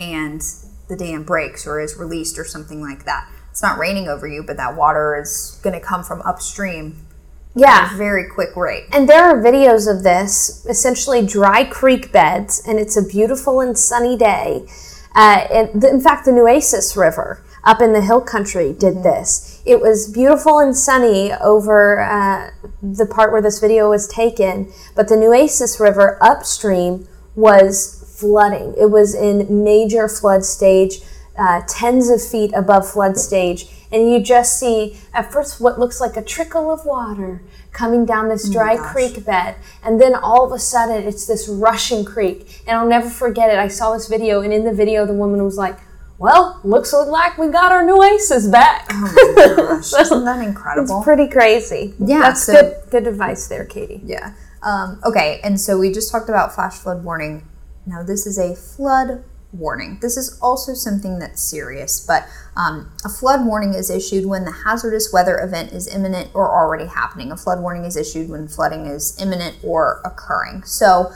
and 0.00 0.42
the 0.88 0.96
dam 0.96 1.22
breaks 1.22 1.66
or 1.66 1.80
is 1.80 1.96
released 1.96 2.38
or 2.38 2.44
something 2.44 2.80
like 2.80 3.04
that. 3.04 3.30
it's 3.50 3.62
not 3.62 3.78
raining 3.78 4.08
over 4.08 4.26
you, 4.26 4.42
but 4.42 4.56
that 4.56 4.76
water 4.76 5.20
is 5.20 5.60
going 5.62 5.78
to 5.78 5.84
come 5.84 6.02
from 6.02 6.22
upstream 6.22 7.06
Yeah. 7.54 7.96
very 7.96 8.28
quick 8.28 8.56
rate. 8.56 8.84
And 8.92 9.08
there 9.08 9.24
are 9.24 9.42
videos 9.42 9.90
of 9.90 10.02
this, 10.02 10.64
essentially 10.68 11.26
dry 11.26 11.64
creek 11.64 12.12
beds, 12.12 12.62
and 12.66 12.78
it's 12.78 12.96
a 12.96 13.02
beautiful 13.02 13.60
and 13.60 13.76
sunny 13.76 14.16
day. 14.16 14.66
Uh, 15.14 15.46
and 15.52 15.84
in 15.84 16.00
fact, 16.00 16.24
the 16.24 16.32
Nueces 16.32 16.96
River 16.96 17.42
up 17.64 17.80
in 17.82 17.92
the 17.92 18.00
hill 18.00 18.20
country 18.20 18.72
did 18.72 19.02
this. 19.02 19.62
It 19.66 19.80
was 19.80 20.10
beautiful 20.10 20.58
and 20.58 20.74
sunny 20.76 21.32
over 21.32 22.00
uh, 22.00 22.50
the 22.82 23.06
part 23.06 23.32
where 23.32 23.42
this 23.42 23.58
video 23.58 23.90
was 23.90 24.08
taken, 24.08 24.72
but 24.94 25.08
the 25.08 25.16
Nueces 25.16 25.78
River 25.78 26.18
upstream 26.22 27.06
was 27.34 28.16
flooding. 28.18 28.74
It 28.78 28.90
was 28.90 29.14
in 29.14 29.64
major 29.64 30.08
flood 30.08 30.44
stage, 30.44 31.00
uh, 31.38 31.62
tens 31.66 32.08
of 32.08 32.22
feet 32.22 32.52
above 32.54 32.88
flood 32.90 33.16
stage, 33.16 33.66
and 33.92 34.10
you 34.10 34.22
just 34.22 34.58
see 34.58 34.98
at 35.12 35.32
first 35.32 35.60
what 35.60 35.78
looks 35.78 36.00
like 36.00 36.16
a 36.16 36.22
trickle 36.22 36.70
of 36.70 36.84
water 36.84 37.42
coming 37.72 38.04
down 38.04 38.28
this 38.28 38.48
dry 38.48 38.76
creek 38.76 39.24
bed, 39.24 39.56
and 39.82 40.00
then 40.00 40.14
all 40.14 40.44
of 40.44 40.52
a 40.52 40.58
sudden 40.58 41.02
it's 41.06 41.26
this 41.26 41.48
rushing 41.48 42.04
creek. 42.04 42.62
And 42.66 42.76
I'll 42.76 42.88
never 42.88 43.08
forget 43.08 43.50
it. 43.50 43.58
I 43.58 43.68
saw 43.68 43.92
this 43.92 44.08
video, 44.08 44.40
and 44.40 44.52
in 44.52 44.64
the 44.64 44.72
video, 44.72 45.06
the 45.06 45.14
woman 45.14 45.44
was 45.44 45.56
like, 45.56 45.78
"Well, 46.18 46.60
looks 46.64 46.92
like 46.92 47.38
we 47.38 47.48
got 47.48 47.72
our 47.72 47.84
new 47.84 48.02
aces 48.02 48.48
back." 48.48 48.88
Gosh, 48.88 49.92
isn't 50.00 50.24
that 50.24 50.42
incredible? 50.44 50.96
It's 50.98 51.04
pretty 51.04 51.28
crazy. 51.28 51.94
Yeah, 51.98 52.20
that's 52.20 52.44
so- 52.44 52.52
good. 52.52 52.74
Good 52.90 53.06
advice 53.06 53.46
there, 53.48 53.64
Katie. 53.64 54.00
Yeah. 54.04 54.34
Um, 54.62 55.00
okay, 55.04 55.40
and 55.42 55.58
so 55.58 55.78
we 55.78 55.90
just 55.90 56.12
talked 56.12 56.28
about 56.28 56.54
flash 56.54 56.74
flood 56.74 57.02
warning. 57.04 57.48
Now, 57.86 58.02
this 58.02 58.26
is 58.26 58.36
a 58.38 58.54
flood 58.54 59.24
warning. 59.52 59.98
This 60.00 60.16
is 60.16 60.38
also 60.40 60.74
something 60.74 61.18
that's 61.18 61.40
serious, 61.42 62.04
but 62.04 62.26
um, 62.56 62.92
a 63.04 63.08
flood 63.08 63.44
warning 63.44 63.74
is 63.74 63.90
issued 63.90 64.26
when 64.26 64.44
the 64.44 64.52
hazardous 64.64 65.12
weather 65.12 65.38
event 65.40 65.72
is 65.72 65.92
imminent 65.92 66.30
or 66.34 66.48
already 66.50 66.86
happening. 66.86 67.32
A 67.32 67.36
flood 67.36 67.60
warning 67.60 67.84
is 67.84 67.96
issued 67.96 68.28
when 68.30 68.46
flooding 68.48 68.86
is 68.86 69.20
imminent 69.20 69.56
or 69.64 70.00
occurring. 70.04 70.62
So, 70.64 71.10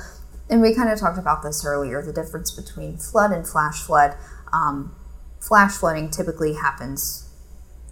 and 0.50 0.60
we 0.60 0.74
kind 0.74 0.90
of 0.90 0.98
talked 0.98 1.18
about 1.18 1.42
this 1.42 1.64
earlier 1.64 2.02
the 2.02 2.12
difference 2.12 2.50
between 2.50 2.96
flood 2.98 3.30
and 3.32 3.46
flash 3.46 3.80
flood. 3.82 4.16
Um, 4.52 4.94
flash 5.40 5.72
flooding 5.72 6.10
typically 6.10 6.54
happens 6.54 7.28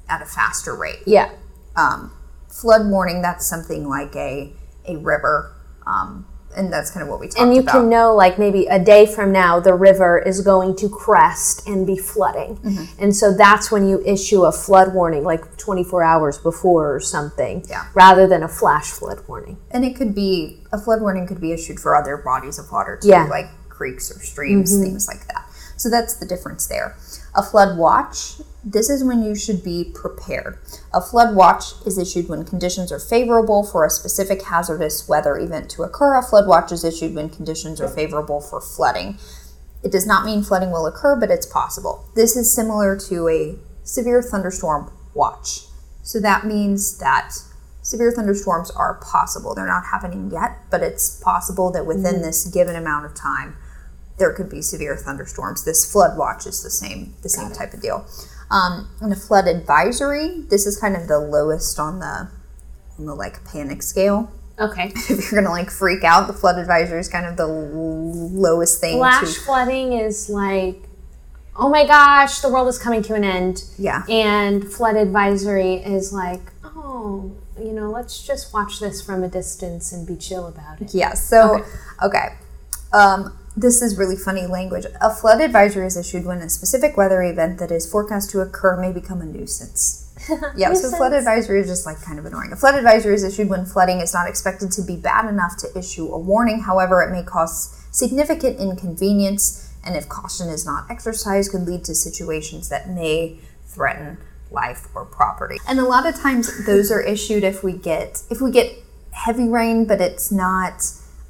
at 0.08 0.22
a 0.22 0.24
faster 0.26 0.74
rate 0.74 1.00
Yeah. 1.06 1.30
um, 1.76 2.12
flood 2.48 2.86
warning 2.86 3.22
that's 3.22 3.46
something 3.46 3.88
like 3.88 4.14
a 4.16 4.52
a 4.86 4.96
river 4.96 5.54
um, 5.86 6.26
and 6.56 6.72
that's 6.72 6.90
kind 6.90 7.02
of 7.02 7.08
what 7.08 7.20
we 7.20 7.26
talked 7.26 7.36
about. 7.38 7.46
And 7.46 7.54
you 7.54 7.62
about 7.62 7.72
can 7.72 7.88
know, 7.88 8.14
like 8.14 8.38
maybe 8.38 8.66
a 8.66 8.78
day 8.78 9.06
from 9.06 9.32
now, 9.32 9.60
the 9.60 9.74
river 9.74 10.18
is 10.18 10.40
going 10.40 10.76
to 10.76 10.88
crest 10.88 11.66
and 11.66 11.86
be 11.86 11.96
flooding. 11.96 12.56
Mm-hmm. 12.56 13.02
And 13.02 13.14
so 13.16 13.32
that's 13.34 13.70
when 13.70 13.88
you 13.88 14.02
issue 14.04 14.44
a 14.44 14.52
flood 14.52 14.92
warning, 14.94 15.24
like 15.24 15.56
24 15.56 16.02
hours 16.02 16.38
before 16.38 16.94
or 16.94 17.00
something, 17.00 17.64
Yeah. 17.68 17.86
rather 17.94 18.26
than 18.26 18.42
a 18.42 18.48
flash 18.48 18.90
flood 18.90 19.20
warning. 19.28 19.56
and 19.70 19.84
it 19.84 19.96
could 19.96 20.14
be 20.14 20.58
a 20.72 20.78
flood 20.78 21.00
warning 21.00 21.26
could 21.26 21.40
be 21.40 21.52
issued 21.52 21.78
for 21.80 21.96
other 21.96 22.16
bodies 22.16 22.58
of 22.58 22.70
water 22.70 22.98
too 23.00 23.08
Yeah. 23.08 23.24
like 23.26 23.46
creeks 23.68 24.10
or 24.10 24.18
streams 24.20 24.70
things 24.78 25.08
like 25.08 25.26
that 25.28 25.44
so 25.76 25.88
that's 25.90 26.14
the 26.14 26.26
difference 26.26 26.66
there 26.66 26.94
a 27.34 27.42
flood 27.42 27.76
watch 27.78 28.40
this 28.64 28.88
is 28.88 29.02
when 29.02 29.22
you 29.22 29.34
should 29.34 29.64
be 29.64 29.90
prepared 29.94 30.58
a 30.94 31.00
flood 31.00 31.34
watch 31.34 31.64
is 31.84 31.98
issued 31.98 32.28
when 32.28 32.44
conditions 32.44 32.92
are 32.92 32.98
favorable 33.00 33.64
for 33.64 33.84
a 33.84 33.90
specific 33.90 34.42
hazardous 34.44 35.08
weather 35.08 35.36
event 35.36 35.68
to 35.68 35.82
occur 35.82 36.16
a 36.16 36.22
flood 36.22 36.46
watch 36.46 36.70
is 36.70 36.84
issued 36.84 37.14
when 37.14 37.28
conditions 37.28 37.80
are 37.80 37.88
favorable 37.88 38.40
for 38.40 38.60
flooding 38.60 39.18
It 39.82 39.90
does 39.90 40.06
not 40.06 40.24
mean 40.24 40.42
flooding 40.42 40.70
will 40.70 40.86
occur, 40.86 41.16
but 41.16 41.30
it's 41.30 41.46
possible. 41.46 42.04
This 42.14 42.36
is 42.36 42.52
similar 42.52 42.96
to 43.08 43.28
a 43.28 43.56
severe 43.82 44.22
thunderstorm 44.22 44.92
watch. 45.14 45.66
So 46.02 46.20
that 46.20 46.46
means 46.46 46.98
that 46.98 47.32
severe 47.82 48.12
thunderstorms 48.12 48.70
are 48.70 48.94
possible. 49.02 49.54
They're 49.54 49.66
not 49.66 49.86
happening 49.86 50.30
yet, 50.30 50.58
but 50.70 50.82
it's 50.82 51.20
possible 51.20 51.70
that 51.72 51.86
within 51.86 52.14
mm-hmm. 52.14 52.22
this 52.22 52.46
given 52.46 52.76
amount 52.76 53.06
of 53.06 53.14
time, 53.14 53.56
there 54.18 54.32
could 54.32 54.48
be 54.48 54.62
severe 54.62 54.96
thunderstorms. 54.96 55.64
This 55.64 55.90
flood 55.90 56.16
watch 56.16 56.46
is 56.46 56.62
the 56.62 56.70
same, 56.70 57.14
the 57.22 57.28
same 57.28 57.50
type 57.50 57.74
of 57.74 57.82
deal. 57.82 58.06
Um, 58.52 58.88
and 59.00 59.12
a 59.12 59.16
flood 59.16 59.48
advisory, 59.48 60.42
this 60.50 60.66
is 60.66 60.76
kind 60.76 60.94
of 60.94 61.08
the 61.08 61.18
lowest 61.18 61.80
on 61.80 62.00
the 62.00 62.28
on 62.98 63.06
the 63.06 63.14
like 63.14 63.44
panic 63.44 63.82
scale. 63.82 64.30
Okay. 64.58 64.92
If 65.08 65.32
you're 65.32 65.42
gonna 65.42 65.54
like 65.54 65.70
freak 65.70 66.04
out, 66.04 66.26
the 66.26 66.34
flood 66.34 66.58
advisory 66.58 67.00
is 67.00 67.08
kind 67.08 67.26
of 67.26 67.36
the 67.38 67.46
lowest 67.46 68.80
thing. 68.80 68.98
Flash 68.98 69.34
to, 69.34 69.40
flooding 69.40 69.94
is 69.94 70.28
like, 70.28 70.82
oh 71.56 71.70
my 71.70 71.86
gosh, 71.86 72.40
the 72.40 72.50
world 72.50 72.68
is 72.68 72.78
coming 72.78 73.02
to 73.02 73.14
an 73.14 73.24
end. 73.24 73.64
yeah, 73.78 74.04
And 74.08 74.70
flood 74.70 74.96
advisory 74.96 75.76
is 75.76 76.12
like, 76.12 76.52
oh, 76.62 77.32
you 77.58 77.72
know, 77.72 77.90
let's 77.90 78.24
just 78.26 78.52
watch 78.52 78.80
this 78.80 79.00
from 79.02 79.22
a 79.22 79.28
distance 79.28 79.92
and 79.92 80.06
be 80.06 80.16
chill 80.16 80.46
about 80.46 80.80
it. 80.80 80.94
Yeah, 80.94 81.14
so, 81.14 81.64
okay. 82.02 82.36
Um, 82.92 83.36
this 83.56 83.82
is 83.82 83.98
really 83.98 84.16
funny 84.16 84.46
language. 84.46 84.86
A 85.00 85.14
flood 85.14 85.40
advisory 85.40 85.86
is 85.86 85.96
issued 85.96 86.24
when 86.24 86.38
a 86.38 86.48
specific 86.48 86.96
weather 86.96 87.22
event 87.22 87.58
that 87.58 87.70
is 87.70 87.90
forecast 87.90 88.30
to 88.30 88.40
occur 88.40 88.80
may 88.80 88.92
become 88.92 89.20
a 89.20 89.26
nuisance. 89.26 89.98
Yeah, 90.56 90.72
so 90.74 90.96
flood 90.96 91.12
advisory 91.12 91.60
is 91.60 91.66
just 91.66 91.84
like 91.84 92.00
kind 92.00 92.18
of 92.18 92.24
annoying. 92.24 92.52
A 92.52 92.56
flood 92.56 92.76
advisory 92.76 93.14
is 93.14 93.24
issued 93.24 93.48
when 93.48 93.64
flooding 93.64 94.00
is 94.00 94.14
not 94.14 94.28
expected 94.28 94.70
to 94.72 94.82
be 94.82 94.94
bad 94.94 95.28
enough 95.28 95.56
to 95.58 95.76
issue 95.76 96.12
a 96.12 96.18
warning. 96.18 96.60
However, 96.60 97.02
it 97.02 97.10
may 97.10 97.24
cause 97.24 97.76
significant 97.90 98.60
inconvenience, 98.60 99.68
and 99.84 99.96
if 99.96 100.08
caution 100.08 100.48
is 100.48 100.64
not 100.64 100.88
exercised, 100.88 101.50
could 101.50 101.62
lead 101.62 101.84
to 101.86 101.94
situations 101.96 102.68
that 102.68 102.88
may 102.88 103.38
threaten 103.66 104.18
life 104.52 104.86
or 104.94 105.04
property. 105.04 105.56
And 105.66 105.80
a 105.80 105.84
lot 105.84 106.06
of 106.06 106.14
times, 106.14 106.66
those 106.66 106.92
are 106.92 107.00
issued 107.00 107.42
if 107.42 107.64
we 107.64 107.72
get 107.72 108.22
if 108.30 108.40
we 108.40 108.52
get 108.52 108.78
heavy 109.10 109.48
rain, 109.48 109.86
but 109.86 110.00
it's 110.00 110.30
not. 110.30 110.84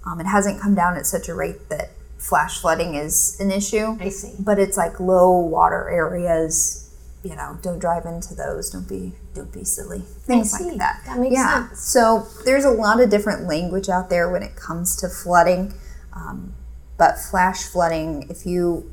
Um, 0.04 0.20
it 0.20 0.26
hasn't 0.26 0.61
come 0.61 0.74
down 0.74 0.96
at 0.96 1.06
such 1.06 1.28
a 1.28 1.35
rate 1.35 1.68
that 1.70 1.92
flash 2.28 2.61
flooding 2.61 2.94
is 2.94 3.37
an 3.40 3.50
issue 3.50 3.96
I 4.00 4.08
see. 4.08 4.32
but 4.38 4.58
it's 4.58 4.76
like 4.76 5.00
low 5.00 5.38
water 5.38 5.88
areas 5.90 6.78
you 7.24 7.35
know 7.37 7.58
don't 7.62 7.78
drive 7.78 8.04
into 8.06 8.35
those 8.35 8.70
don't 8.70 8.88
be 8.88 9.12
don't 9.35 9.52
be 9.52 9.64
silly 9.64 10.00
things 10.26 10.52
see. 10.52 10.64
like 10.70 10.78
that 10.78 11.02
That 11.06 11.18
makes 11.18 11.35
yeah 11.35 11.68
sense. 11.68 11.80
so 11.85 12.26
there's 12.44 12.64
a 12.64 12.70
lot 12.70 13.00
of 13.00 13.11
different 13.11 13.46
language 13.46 13.88
out 13.88 14.08
there 14.11 14.30
when 14.30 14.42
it 14.42 14.54
comes 14.56 14.96
to 14.96 15.08
flooding 15.08 15.74
um, 16.12 16.54
but 16.98 17.18
flash 17.18 17.64
flooding 17.64 18.26
if 18.30 18.46
you 18.46 18.90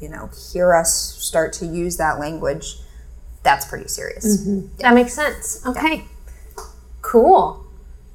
you 0.00 0.08
know 0.08 0.30
hear 0.52 0.74
us 0.74 0.92
start 1.18 1.52
to 1.54 1.66
use 1.66 1.96
that 1.96 2.18
language 2.18 2.76
that's 3.44 3.66
pretty 3.66 3.88
serious 3.88 4.44
That 4.80 4.94
makes 4.94 5.14
sense. 5.14 5.64
Okay. 5.64 6.04
Cool. 7.02 7.64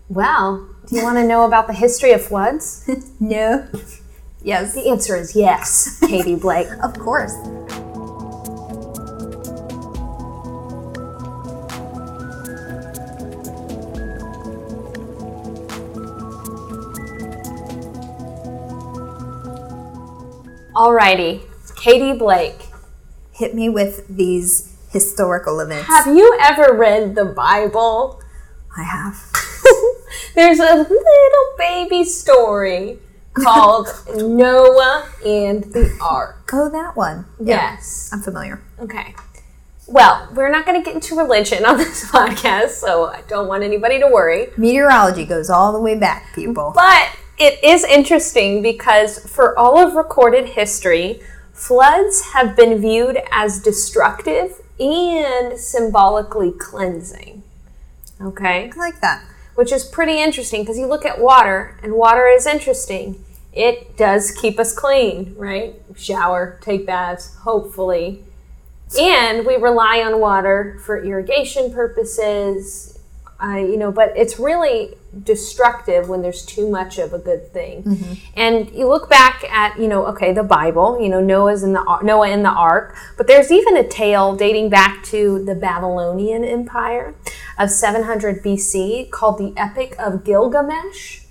Well, 0.09 0.67
do 0.87 0.95
you 0.97 1.01
want 1.03 1.17
to 1.17 1.25
know 1.25 1.45
about 1.45 1.65
the 1.67 1.73
history 1.73 2.11
of 2.11 2.21
floods? 2.23 2.87
no 3.19 3.67
yes 4.43 4.73
The 4.73 4.89
answer 4.89 5.15
is 5.15 5.35
yes, 5.35 5.99
Katie 5.99 6.35
Blake. 6.35 6.67
of 6.83 6.97
course 6.99 7.33
Alrighty, 20.75 21.41
Katie 21.75 22.17
Blake. 22.17 22.67
hit 23.31 23.53
me 23.55 23.69
with 23.69 24.05
these 24.07 24.75
historical 24.91 25.59
events 25.59 25.87
Have 25.87 26.07
you 26.15 26.37
ever 26.41 26.73
read 26.75 27.15
the 27.15 27.25
Bible? 27.25 28.19
i 28.75 28.83
have 28.83 29.31
There's 30.35 30.59
a 30.59 30.75
little 30.75 31.47
baby 31.57 32.03
story 32.03 32.99
called 33.33 33.87
Noah 34.15 35.09
and 35.25 35.63
the 35.65 35.95
Ark. 36.01 36.45
go 36.47 36.69
that 36.69 36.95
one 36.95 37.25
Yes. 37.39 38.09
i'm 38.13 38.21
familiar 38.21 38.61
Okay. 38.79 39.15
Well, 39.85 40.29
we're 40.33 40.49
not 40.49 40.65
going 40.65 40.79
to 40.81 40.85
get 40.85 40.95
into 40.95 41.15
religion 41.15 41.65
on 41.65 41.77
this 41.83 42.09
podcast, 42.09 42.69
so 42.69 43.07
I 43.07 43.21
don't 43.27 43.47
want 43.49 43.63
anybody 43.63 43.99
to 43.99 44.07
worry. 44.07 44.47
Meteorology 44.55 45.25
goes 45.25 45.49
all 45.49 45.73
the 45.73 45.79
way 45.79 45.97
back, 45.97 46.33
people. 46.33 46.71
But 46.73 47.17
it 47.37 47.61
is 47.63 47.83
interesting 47.83 48.61
because 48.61 49.19
for 49.29 49.57
all 49.59 49.77
of 49.77 49.95
recorded 49.95 50.45
history, 50.49 51.19
floods 51.51 52.31
have 52.33 52.55
been 52.55 52.79
viewed 52.79 53.17
as 53.31 53.59
destructive 53.61 54.61
and 54.79 55.59
symbolically 55.59 56.51
cleansing. 56.53 57.43
Okay? 58.21 58.71
I 58.73 58.77
like 58.79 59.01
that. 59.01 59.25
Which 59.55 59.71
is 59.71 59.83
pretty 59.83 60.19
interesting 60.19 60.61
because 60.61 60.77
you 60.77 60.87
look 60.87 61.05
at 61.05 61.19
water, 61.19 61.77
and 61.83 61.93
water 61.93 62.27
is 62.27 62.47
interesting. 62.47 63.23
It 63.53 63.95
does 63.97 64.31
keep 64.31 64.59
us 64.59 64.73
clean, 64.73 65.35
right? 65.37 65.75
Shower, 65.95 66.59
take 66.61 66.87
baths, 66.87 67.35
hopefully. 67.35 68.23
And 68.99 69.45
we 69.45 69.55
rely 69.55 70.01
on 70.01 70.19
water 70.19 70.79
for 70.83 71.03
irrigation 71.03 71.71
purposes, 71.73 72.99
uh, 73.43 73.57
you 73.57 73.77
know, 73.77 73.91
but 73.91 74.13
it's 74.15 74.39
really 74.39 74.97
destructive 75.23 76.09
when 76.09 76.21
there's 76.21 76.45
too 76.45 76.69
much 76.69 76.97
of 76.97 77.13
a 77.13 77.19
good 77.19 77.47
thing. 77.51 77.83
And 78.35 78.69
you 78.71 78.87
look 78.87 79.09
back 79.09 79.43
at, 79.49 79.79
you 79.79 79.87
know, 79.87 80.05
okay, 80.07 80.33
the 80.33 80.43
Bible, 80.43 80.99
you 80.99 81.09
know, 81.09 81.21
Noah's 81.21 81.63
in 81.63 81.73
the 81.73 81.99
Noah 82.03 82.29
in 82.29 82.43
the 82.43 82.49
ark, 82.49 82.95
but 83.17 83.27
there's 83.27 83.51
even 83.51 83.77
a 83.77 83.87
tale 83.87 84.35
dating 84.35 84.69
back 84.69 85.03
to 85.05 85.43
the 85.45 85.55
Babylonian 85.55 86.43
Empire 86.43 87.15
of 87.57 87.69
700 87.69 88.43
BC 88.43 89.11
called 89.11 89.37
the 89.37 89.53
Epic 89.57 89.95
of 89.99 90.23
Gilgamesh. 90.23 91.21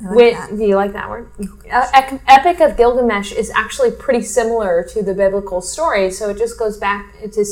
Like 0.00 0.16
Wait, 0.16 0.34
that. 0.34 0.50
do 0.50 0.64
you 0.64 0.76
like 0.76 0.92
that 0.92 1.10
word? 1.10 1.28
Uh, 1.72 1.86
Epic 2.28 2.60
of 2.60 2.76
Gilgamesh 2.76 3.32
is 3.32 3.50
actually 3.50 3.90
pretty 3.90 4.22
similar 4.22 4.84
to 4.90 5.02
the 5.02 5.12
biblical 5.12 5.60
story, 5.60 6.12
so 6.12 6.30
it 6.30 6.38
just 6.38 6.56
goes 6.56 6.78
back 6.78 7.14
to 7.20 7.44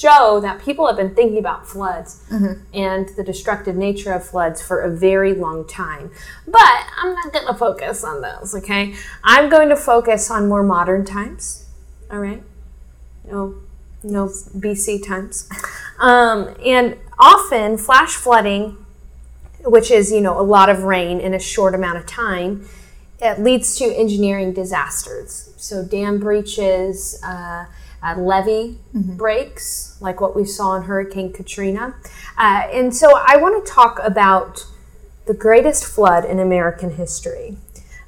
show 0.00 0.40
that 0.40 0.60
people 0.60 0.86
have 0.86 0.96
been 0.96 1.14
thinking 1.14 1.38
about 1.38 1.66
floods 1.66 2.24
and 2.74 3.08
the 3.16 3.24
destructive 3.24 3.76
nature 3.76 4.12
of 4.12 4.24
floods 4.24 4.62
for 4.62 4.80
a 4.80 4.90
very 4.90 5.34
long 5.34 5.66
time. 5.66 6.10
But 6.46 6.86
I'm 6.96 7.14
not 7.14 7.32
going 7.32 7.46
to 7.46 7.54
focus 7.54 8.04
on 8.04 8.20
those, 8.20 8.54
okay? 8.54 8.94
I'm 9.24 9.48
going 9.48 9.68
to 9.68 9.76
focus 9.76 10.30
on 10.30 10.48
more 10.48 10.62
modern 10.62 11.04
times, 11.04 11.66
all 12.10 12.18
right? 12.18 12.42
No, 13.30 13.56
no 14.02 14.26
BC 14.26 15.06
times. 15.06 15.48
Um, 15.98 16.54
and 16.64 16.96
often 17.18 17.76
flash 17.76 18.14
flooding 18.14 18.78
which 19.64 19.90
is 19.90 20.10
you 20.10 20.20
know 20.20 20.40
a 20.40 20.42
lot 20.42 20.68
of 20.68 20.84
rain 20.84 21.20
in 21.20 21.34
a 21.34 21.38
short 21.38 21.74
amount 21.74 21.98
of 21.98 22.06
time 22.06 22.66
it 23.20 23.38
leads 23.38 23.76
to 23.76 23.84
engineering 23.84 24.52
disasters 24.52 25.52
so 25.56 25.84
dam 25.84 26.18
breaches 26.18 27.20
uh, 27.24 27.66
uh, 28.02 28.14
levee 28.18 28.78
breaks 28.94 29.96
like 30.00 30.20
what 30.20 30.34
we 30.34 30.44
saw 30.44 30.76
in 30.76 30.82
hurricane 30.82 31.32
katrina. 31.32 31.94
Uh, 32.38 32.62
and 32.72 32.94
so 32.94 33.18
i 33.26 33.36
want 33.36 33.64
to 33.64 33.72
talk 33.72 33.98
about 34.02 34.66
the 35.26 35.34
greatest 35.34 35.84
flood 35.84 36.24
in 36.24 36.38
american 36.38 36.90
history 36.96 37.56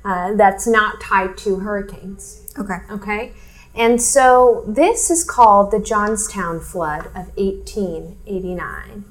uh, 0.04 0.34
that's 0.34 0.66
not 0.66 1.00
tied 1.00 1.36
to 1.36 1.60
hurricanes. 1.60 2.52
Okay. 2.58 2.78
okay? 2.90 3.32
And 3.74 4.02
so 4.02 4.64
this 4.66 5.10
is 5.10 5.22
called 5.24 5.70
the 5.70 5.78
johnstown 5.78 6.60
flood 6.60 7.06
of 7.06 7.30
1889 7.36 9.04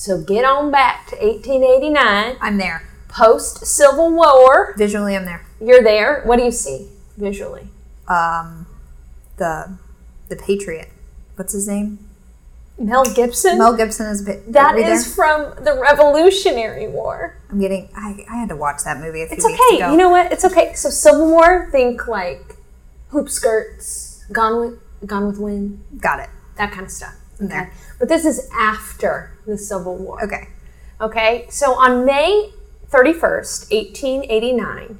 so 0.00 0.18
get 0.18 0.46
on 0.46 0.70
back 0.70 1.08
to 1.08 1.16
1889 1.16 2.38
I'm 2.40 2.56
there. 2.56 2.88
post 3.08 3.66
civil 3.66 4.10
war. 4.10 4.74
Visually, 4.78 5.14
I'm 5.14 5.26
there. 5.26 5.44
you're 5.60 5.82
there. 5.82 6.22
What 6.24 6.38
do 6.38 6.44
you 6.44 6.50
see 6.50 6.88
visually? 7.18 7.68
Um, 8.08 8.66
the 9.36 9.76
the 10.30 10.36
Patriot. 10.36 10.88
What's 11.36 11.52
his 11.52 11.68
name? 11.68 11.98
mel 12.78 13.04
gibson 13.04 13.58
Mel 13.58 13.76
Gibson 13.76 14.06
is 14.06 14.22
a 14.22 14.24
bit. 14.24 14.52
that 14.54 14.74
is 14.78 15.14
from 15.14 15.52
the 15.62 15.78
revolutionary 15.78 16.88
war 16.88 17.36
I'm 17.50 17.60
getting. 17.60 17.90
I, 17.94 18.24
I 18.26 18.36
had 18.36 18.48
to 18.48 18.56
watch 18.56 18.84
that 18.84 18.96
movie 18.98 19.20
a 19.22 19.26
few 19.26 19.36
it's 19.36 19.44
weeks 19.44 19.60
okay 19.68 19.76
ago. 19.76 19.90
you 19.90 19.98
know 19.98 20.08
what 20.08 20.32
it's 20.32 20.46
okay 20.46 20.72
so 20.72 20.88
civil 20.88 21.28
war 21.28 21.68
think 21.70 22.08
like 22.08 22.56
hoop 23.10 23.28
skirts 23.28 24.24
gone 24.32 24.58
with 24.60 25.06
gone 25.06 25.26
with 25.26 25.38
wind 25.38 25.84
Got 26.00 26.20
it. 26.20 26.30
that 26.56 26.70
kind 26.72 26.86
of 26.86 26.90
stuff 26.90 27.14
okay 27.38 27.48
There. 27.48 27.72
but 27.98 28.08
this 28.08 28.24
is 28.24 28.48
after 28.58 29.36
the 29.46 29.58
civil 29.58 29.96
war 29.98 30.24
Okay. 30.24 30.48
Okay, 31.02 31.46
so 31.50 31.74
on 31.74 32.04
May 32.06 32.52
31st, 32.90 33.72
1889, 33.72 34.98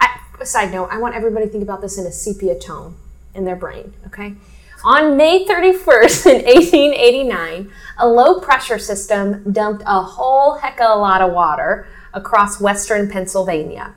I, 0.00 0.44
side 0.44 0.70
note, 0.72 0.88
I 0.92 0.98
want 0.98 1.14
everybody 1.16 1.46
to 1.46 1.50
think 1.52 1.62
about 1.64 1.80
this 1.80 1.98
in 1.98 2.06
a 2.06 2.12
sepia 2.12 2.56
tone 2.58 2.94
in 3.34 3.44
their 3.44 3.56
brain, 3.56 3.92
okay? 4.06 4.34
On 4.84 5.16
May 5.16 5.44
31st, 5.44 6.26
in 6.26 6.44
1889, 6.44 7.72
a 7.98 8.08
low 8.08 8.40
pressure 8.40 8.80
system 8.80 9.52
dumped 9.52 9.84
a 9.86 10.02
whole 10.02 10.56
heck 10.56 10.80
of 10.80 10.96
a 10.96 11.00
lot 11.00 11.20
of 11.20 11.32
water 11.32 11.86
across 12.12 12.60
western 12.60 13.08
Pennsylvania. 13.08 13.94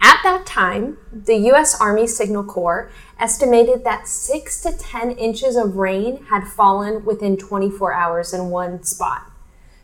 At 0.00 0.20
that 0.22 0.46
time, 0.46 0.98
the 1.12 1.36
U.S. 1.36 1.80
Army 1.80 2.06
Signal 2.06 2.44
Corps 2.44 2.92
estimated 3.18 3.82
that 3.82 4.06
6 4.06 4.62
to 4.62 4.72
10 4.72 5.10
inches 5.12 5.56
of 5.56 5.74
rain 5.74 6.24
had 6.26 6.46
fallen 6.46 7.04
within 7.04 7.36
24 7.36 7.92
hours 7.92 8.32
in 8.32 8.50
one 8.50 8.84
spot. 8.84 9.32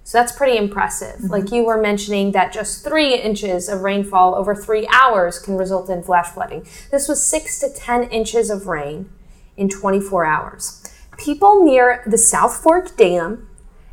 So 0.04 0.18
that's 0.18 0.30
pretty 0.30 0.56
impressive. 0.56 1.16
Mm-hmm. 1.16 1.26
Like 1.26 1.50
you 1.50 1.64
were 1.64 1.80
mentioning 1.82 2.30
that 2.32 2.52
just 2.52 2.84
three 2.84 3.14
inches 3.14 3.68
of 3.68 3.80
rainfall 3.80 4.36
over 4.36 4.54
three 4.54 4.86
hours 4.92 5.40
can 5.40 5.56
result 5.56 5.90
in 5.90 6.04
flash 6.04 6.28
flooding. 6.28 6.64
This 6.92 7.08
was 7.08 7.26
six 7.26 7.58
to 7.58 7.68
10 7.68 8.04
inches 8.10 8.48
of 8.48 8.68
rain 8.68 9.10
in 9.56 9.68
24 9.68 10.24
hours. 10.24 10.82
People 11.18 11.64
near 11.64 12.02
the 12.06 12.18
South 12.18 12.56
Fork 12.56 12.96
Dam 12.96 13.48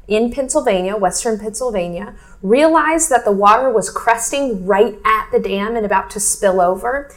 in 0.07 0.31
Pennsylvania, 0.31 0.97
western 0.97 1.39
Pennsylvania, 1.39 2.15
realized 2.41 3.09
that 3.09 3.23
the 3.23 3.31
water 3.31 3.71
was 3.71 3.89
cresting 3.89 4.65
right 4.65 4.97
at 5.05 5.29
the 5.31 5.39
dam 5.39 5.75
and 5.75 5.85
about 5.85 6.09
to 6.11 6.19
spill 6.19 6.59
over 6.59 7.09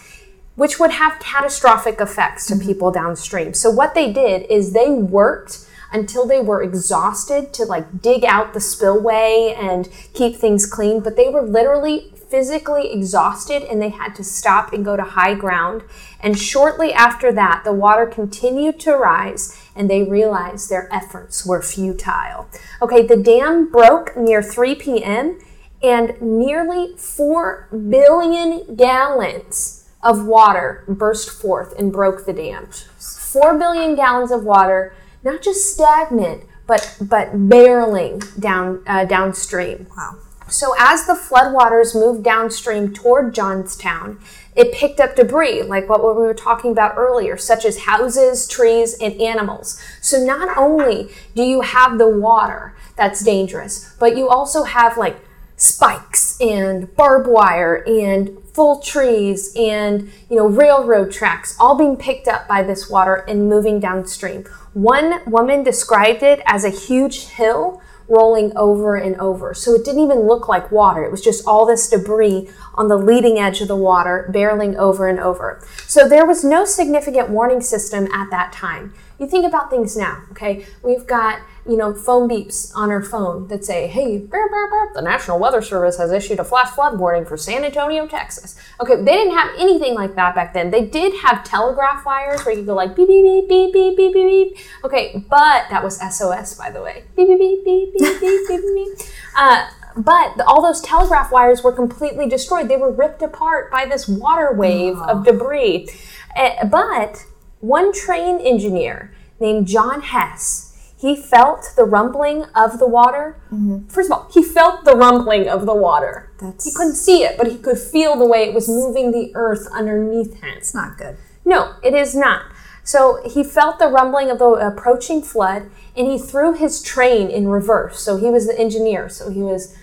which 0.56 0.80
would 0.80 0.90
have 0.90 1.20
catastrophic 1.20 2.00
effects 2.00 2.46
to 2.46 2.54
mm-hmm. 2.54 2.66
people 2.66 2.90
downstream. 2.90 3.54
So 3.54 3.70
what 3.70 3.94
they 3.94 4.12
did 4.12 4.50
is 4.50 4.72
they 4.72 4.90
worked 4.90 5.68
until 5.92 6.26
they 6.26 6.40
were 6.40 6.62
exhausted 6.62 7.52
to 7.54 7.64
like 7.64 8.02
dig 8.02 8.24
out 8.24 8.52
the 8.52 8.60
spillway 8.60 9.54
and 9.56 9.88
keep 10.14 10.36
things 10.36 10.66
clean, 10.66 11.00
but 11.00 11.16
they 11.16 11.28
were 11.28 11.42
literally 11.42 12.12
physically 12.28 12.92
exhausted 12.92 13.62
and 13.62 13.80
they 13.80 13.90
had 13.90 14.14
to 14.16 14.24
stop 14.24 14.72
and 14.72 14.84
go 14.84 14.96
to 14.96 15.02
high 15.02 15.34
ground. 15.34 15.82
And 16.20 16.38
shortly 16.38 16.92
after 16.92 17.32
that, 17.32 17.62
the 17.64 17.72
water 17.72 18.06
continued 18.06 18.80
to 18.80 18.96
rise 18.96 19.60
and 19.74 19.88
they 19.88 20.02
realized 20.02 20.68
their 20.68 20.92
efforts 20.92 21.46
were 21.46 21.62
futile. 21.62 22.48
Okay, 22.82 23.06
the 23.06 23.16
dam 23.16 23.70
broke 23.70 24.16
near 24.16 24.42
3 24.42 24.74
p.m. 24.74 25.38
and 25.82 26.20
nearly 26.20 26.96
4 26.96 27.68
billion 27.90 28.74
gallons 28.74 29.88
of 30.02 30.26
water 30.26 30.84
burst 30.88 31.30
forth 31.30 31.74
and 31.78 31.92
broke 31.92 32.26
the 32.26 32.32
dam. 32.32 32.68
4 32.98 33.58
billion 33.58 33.94
gallons 33.94 34.30
of 34.30 34.44
water, 34.44 34.94
not 35.22 35.42
just 35.42 35.72
stagnant, 35.72 36.44
but 36.66 36.96
but 37.00 37.32
barreling 37.32 38.40
down 38.40 38.82
uh, 38.86 39.04
downstream. 39.04 39.86
Wow. 39.96 40.18
So 40.48 40.74
as 40.78 41.06
the 41.06 41.14
floodwaters 41.14 41.94
moved 41.94 42.22
downstream 42.22 42.92
toward 42.92 43.34
Johnstown, 43.34 44.20
it 44.54 44.72
picked 44.72 45.00
up 45.00 45.16
debris, 45.16 45.62
like 45.62 45.88
what 45.88 46.00
we 46.00 46.22
were 46.22 46.34
talking 46.34 46.70
about 46.70 46.96
earlier, 46.96 47.36
such 47.36 47.64
as 47.64 47.80
houses, 47.80 48.46
trees, 48.46 48.96
and 49.00 49.20
animals. 49.20 49.80
So 50.00 50.24
not 50.24 50.56
only 50.56 51.10
do 51.34 51.42
you 51.42 51.62
have 51.62 51.98
the 51.98 52.08
water 52.08 52.74
that's 52.96 53.22
dangerous, 53.22 53.94
but 53.98 54.16
you 54.16 54.28
also 54.28 54.62
have 54.62 54.96
like 54.96 55.18
spikes 55.56 56.40
and 56.40 56.94
barbed 56.96 57.26
wire 57.26 57.82
and 57.86 58.38
full 58.52 58.80
trees 58.80 59.54
and 59.56 60.10
you 60.30 60.36
know 60.36 60.46
railroad 60.46 61.10
tracks 61.10 61.56
all 61.58 61.76
being 61.76 61.96
picked 61.96 62.28
up 62.28 62.46
by 62.46 62.62
this 62.62 62.88
water 62.88 63.16
and 63.28 63.48
moving 63.48 63.80
downstream. 63.80 64.44
One 64.74 65.20
woman 65.30 65.62
described 65.62 66.22
it 66.22 66.40
as 66.46 66.64
a 66.64 66.70
huge 66.70 67.26
hill 67.26 67.80
rolling 68.08 68.56
over 68.56 68.96
and 68.96 69.16
over. 69.16 69.54
So 69.54 69.74
it 69.74 69.84
didn't 69.84 70.02
even 70.02 70.20
look 70.20 70.48
like 70.48 70.70
water. 70.70 71.04
It 71.04 71.10
was 71.10 71.22
just 71.22 71.46
all 71.46 71.66
this 71.66 71.88
debris 71.88 72.48
on 72.74 72.88
the 72.88 72.96
leading 72.96 73.38
edge 73.38 73.60
of 73.60 73.68
the 73.68 73.76
water 73.76 74.30
barreling 74.34 74.76
over 74.76 75.08
and 75.08 75.18
over. 75.18 75.64
So 75.86 76.08
there 76.08 76.26
was 76.26 76.44
no 76.44 76.64
significant 76.64 77.30
warning 77.30 77.60
system 77.60 78.06
at 78.12 78.30
that 78.30 78.52
time. 78.52 78.94
You 79.18 79.26
think 79.26 79.46
about 79.46 79.70
things 79.70 79.96
now, 79.96 80.22
okay? 80.32 80.66
We've 80.82 81.06
got, 81.06 81.40
you 81.66 81.78
know, 81.78 81.94
phone 81.94 82.28
beeps 82.28 82.70
on 82.76 82.90
our 82.90 83.02
phone 83.02 83.48
that 83.48 83.64
say, 83.64 83.86
hey, 83.86 84.18
the 84.18 85.00
National 85.02 85.38
Weather 85.38 85.62
Service 85.62 85.96
has 85.96 86.12
issued 86.12 86.38
a 86.38 86.44
flash 86.44 86.68
flood 86.68 86.98
warning 86.98 87.24
for 87.24 87.38
San 87.38 87.64
Antonio, 87.64 88.06
Texas. 88.06 88.60
Okay, 88.78 88.96
they 88.96 89.12
didn't 89.12 89.34
have 89.34 89.48
anything 89.58 89.94
like 89.94 90.16
that 90.16 90.34
back 90.34 90.52
then. 90.52 90.70
They 90.70 90.84
did 90.84 91.14
have 91.22 91.44
telegraph 91.44 92.04
wires 92.04 92.44
where 92.44 92.54
you 92.54 92.62
go 92.62 92.74
like 92.74 92.94
beep, 92.94 93.08
beep, 93.08 93.24
beep, 93.24 93.48
beep, 93.48 93.72
beep, 93.72 93.96
beep, 93.96 94.05
beep. 94.54 94.58
Okay, 94.84 95.24
but 95.28 95.68
that 95.70 95.82
was 95.82 95.98
SOS, 95.98 96.54
by 96.54 96.70
the 96.70 96.82
way. 96.82 97.04
Beep, 97.16 97.28
beep, 97.28 97.38
beep, 97.38 97.64
beep, 97.64 97.92
beep, 97.98 98.20
beep, 98.20 98.48
beep, 98.48 98.60
beep. 98.74 98.98
Uh, 99.38 99.68
but 99.96 100.40
all 100.46 100.62
those 100.62 100.80
telegraph 100.80 101.30
wires 101.30 101.62
were 101.62 101.72
completely 101.72 102.26
destroyed. 102.28 102.68
They 102.68 102.76
were 102.76 102.90
ripped 102.90 103.20
apart 103.20 103.70
by 103.70 103.84
this 103.84 104.08
water 104.08 104.52
wave 104.54 104.96
of 104.96 105.24
debris. 105.24 105.88
Eh, 106.36 106.64
but 106.66 107.26
one 107.60 107.92
train 107.92 108.38
engineer 108.40 109.12
named 109.40 109.66
John 109.66 110.00
Hess, 110.02 110.94
he 110.98 111.16
felt 111.16 111.72
the 111.76 111.84
rumbling 111.84 112.44
of 112.54 112.78
the 112.78 112.86
water. 112.86 113.40
First 113.88 114.10
of 114.10 114.18
all, 114.18 114.30
he 114.32 114.42
felt 114.42 114.84
the 114.84 114.96
rumbling 114.96 115.48
of 115.48 115.66
the 115.66 115.74
water. 115.74 116.30
That's 116.40 116.64
He 116.64 116.72
couldn't 116.72 116.96
see 116.96 117.22
it, 117.22 117.36
but 117.36 117.46
he 117.46 117.58
could 117.58 117.78
feel 117.78 118.16
the 118.16 118.26
way 118.26 118.44
it 118.48 118.54
was 118.54 118.68
moving 118.68 119.12
the 119.12 119.32
earth 119.34 119.66
underneath 119.72 120.40
him. 120.40 120.54
it's 120.56 120.74
not 120.74 120.96
good. 120.98 121.16
No, 121.44 121.74
it 121.82 121.94
is 121.94 122.14
not. 122.14 122.42
So 122.86 123.20
he 123.28 123.42
felt 123.42 123.80
the 123.80 123.88
rumbling 123.88 124.30
of 124.30 124.38
the 124.38 124.46
approaching 124.46 125.20
flood 125.20 125.68
and 125.96 126.06
he 126.06 126.18
threw 126.18 126.52
his 126.52 126.80
train 126.80 127.28
in 127.28 127.48
reverse. 127.48 127.98
So 127.98 128.16
he 128.16 128.30
was 128.30 128.46
the 128.46 128.56
engineer, 128.56 129.08
so 129.08 129.28
he 129.28 129.42
was 129.42 129.76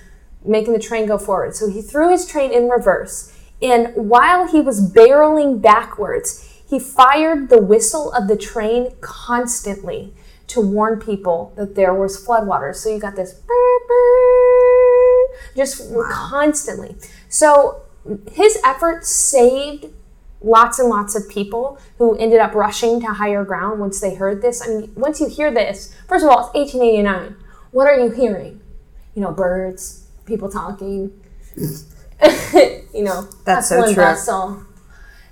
making 0.45 0.71
the 0.71 0.79
train 0.79 1.05
go 1.05 1.17
forward. 1.17 1.53
So 1.53 1.69
he 1.69 1.81
threw 1.81 2.09
his 2.09 2.25
train 2.25 2.51
in 2.51 2.69
reverse. 2.69 3.37
And 3.61 3.93
while 3.93 4.47
he 4.47 4.61
was 4.61 4.89
barreling 4.89 5.61
backwards, 5.61 6.49
he 6.65 6.79
fired 6.79 7.49
the 7.49 7.61
whistle 7.61 8.09
of 8.13 8.29
the 8.29 8.37
train 8.37 8.95
constantly 9.01 10.13
to 10.47 10.61
warn 10.61 10.97
people 10.97 11.51
that 11.57 11.75
there 11.75 11.93
was 11.93 12.25
floodwaters. 12.25 12.75
So 12.77 12.89
you 12.89 12.99
got 12.99 13.17
this. 13.17 13.41
Just 15.57 15.93
constantly. 16.09 16.95
So 17.27 17.81
his 18.31 18.57
efforts 18.63 19.09
saved 19.09 19.87
lots 20.43 20.77
and 20.79 20.89
lots 20.89 21.15
of 21.15 21.27
people 21.29 21.79
who 21.97 22.15
ended 22.17 22.39
up 22.39 22.53
rushing 22.53 22.99
to 23.01 23.07
higher 23.07 23.43
ground 23.43 23.79
once 23.79 23.99
they 24.01 24.15
heard 24.15 24.41
this. 24.41 24.61
I 24.61 24.67
mean, 24.67 24.91
once 24.95 25.19
you 25.19 25.27
hear 25.27 25.51
this, 25.51 25.95
first 26.07 26.23
of 26.23 26.29
all, 26.29 26.51
it's 26.53 26.73
1889. 26.73 27.35
What 27.71 27.87
are 27.87 27.97
you 27.97 28.11
hearing? 28.11 28.61
You 29.15 29.21
know, 29.21 29.31
birds, 29.31 30.07
people 30.25 30.49
talking. 30.49 31.11
you 31.57 33.03
know, 33.03 33.27
That's 33.45 33.69
so 33.69 33.85
true. 33.85 33.95
bustle. 33.95 34.63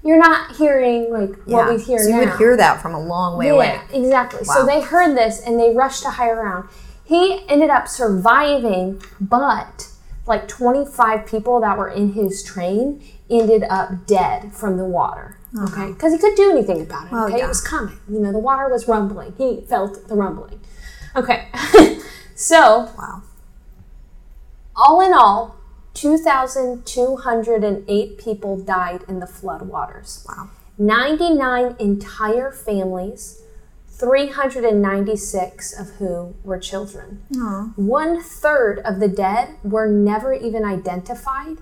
You're 0.03 0.17
not 0.17 0.55
hearing 0.55 1.11
like 1.11 1.35
what 1.45 1.69
we 1.69 1.79
hear 1.79 1.99
so 1.99 2.05
you 2.05 2.15
now. 2.15 2.19
would 2.31 2.37
hear 2.39 2.57
that 2.57 2.81
from 2.81 2.95
a 2.95 2.99
long 2.99 3.37
way 3.37 3.49
away. 3.49 3.79
Yeah, 3.91 3.97
exactly. 3.97 4.43
So 4.45 4.65
they 4.65 4.81
heard 4.81 5.15
this 5.15 5.41
and 5.45 5.59
they 5.59 5.75
rushed 5.75 6.01
to 6.03 6.09
higher 6.09 6.35
ground. 6.35 6.69
He 7.03 7.43
ended 7.47 7.69
up 7.69 7.87
surviving, 7.87 8.99
but 9.19 9.89
like 10.25 10.47
25 10.47 11.27
people 11.27 11.59
that 11.61 11.77
were 11.77 11.89
in 11.89 12.13
his 12.13 12.41
train 12.41 13.03
ended 13.31 13.63
up 13.69 14.05
dead 14.05 14.53
from 14.53 14.77
the 14.77 14.85
water. 14.85 15.37
Uh-huh. 15.57 15.65
Okay, 15.83 15.91
because 15.93 16.13
he 16.13 16.19
couldn't 16.19 16.37
do 16.37 16.51
anything 16.51 16.81
about 16.81 17.07
it. 17.07 17.11
Well, 17.11 17.25
okay, 17.27 17.37
yeah. 17.39 17.45
it 17.45 17.47
was 17.47 17.61
coming. 17.61 17.97
You 18.09 18.19
know, 18.19 18.31
the 18.31 18.39
water 18.39 18.69
was 18.69 18.87
rumbling. 18.87 19.33
He 19.37 19.61
felt 19.67 20.07
the 20.07 20.15
rumbling. 20.15 20.59
Okay, 21.15 21.47
so 22.35 22.89
Wow. 22.97 23.23
all 24.75 25.01
in 25.01 25.13
all, 25.13 25.55
2,208 25.93 28.17
people 28.17 28.57
died 28.63 29.03
in 29.07 29.19
the 29.19 29.27
flood 29.27 29.61
waters. 29.63 30.25
Wow. 30.27 30.49
99 30.77 31.75
entire 31.79 32.51
families, 32.51 33.41
396 33.89 35.79
of 35.79 35.89
who 35.97 36.33
were 36.43 36.57
children. 36.57 37.21
One 37.75 38.21
third 38.21 38.79
of 38.79 38.99
the 38.99 39.07
dead 39.09 39.55
were 39.63 39.87
never 39.87 40.33
even 40.33 40.63
identified. 40.65 41.57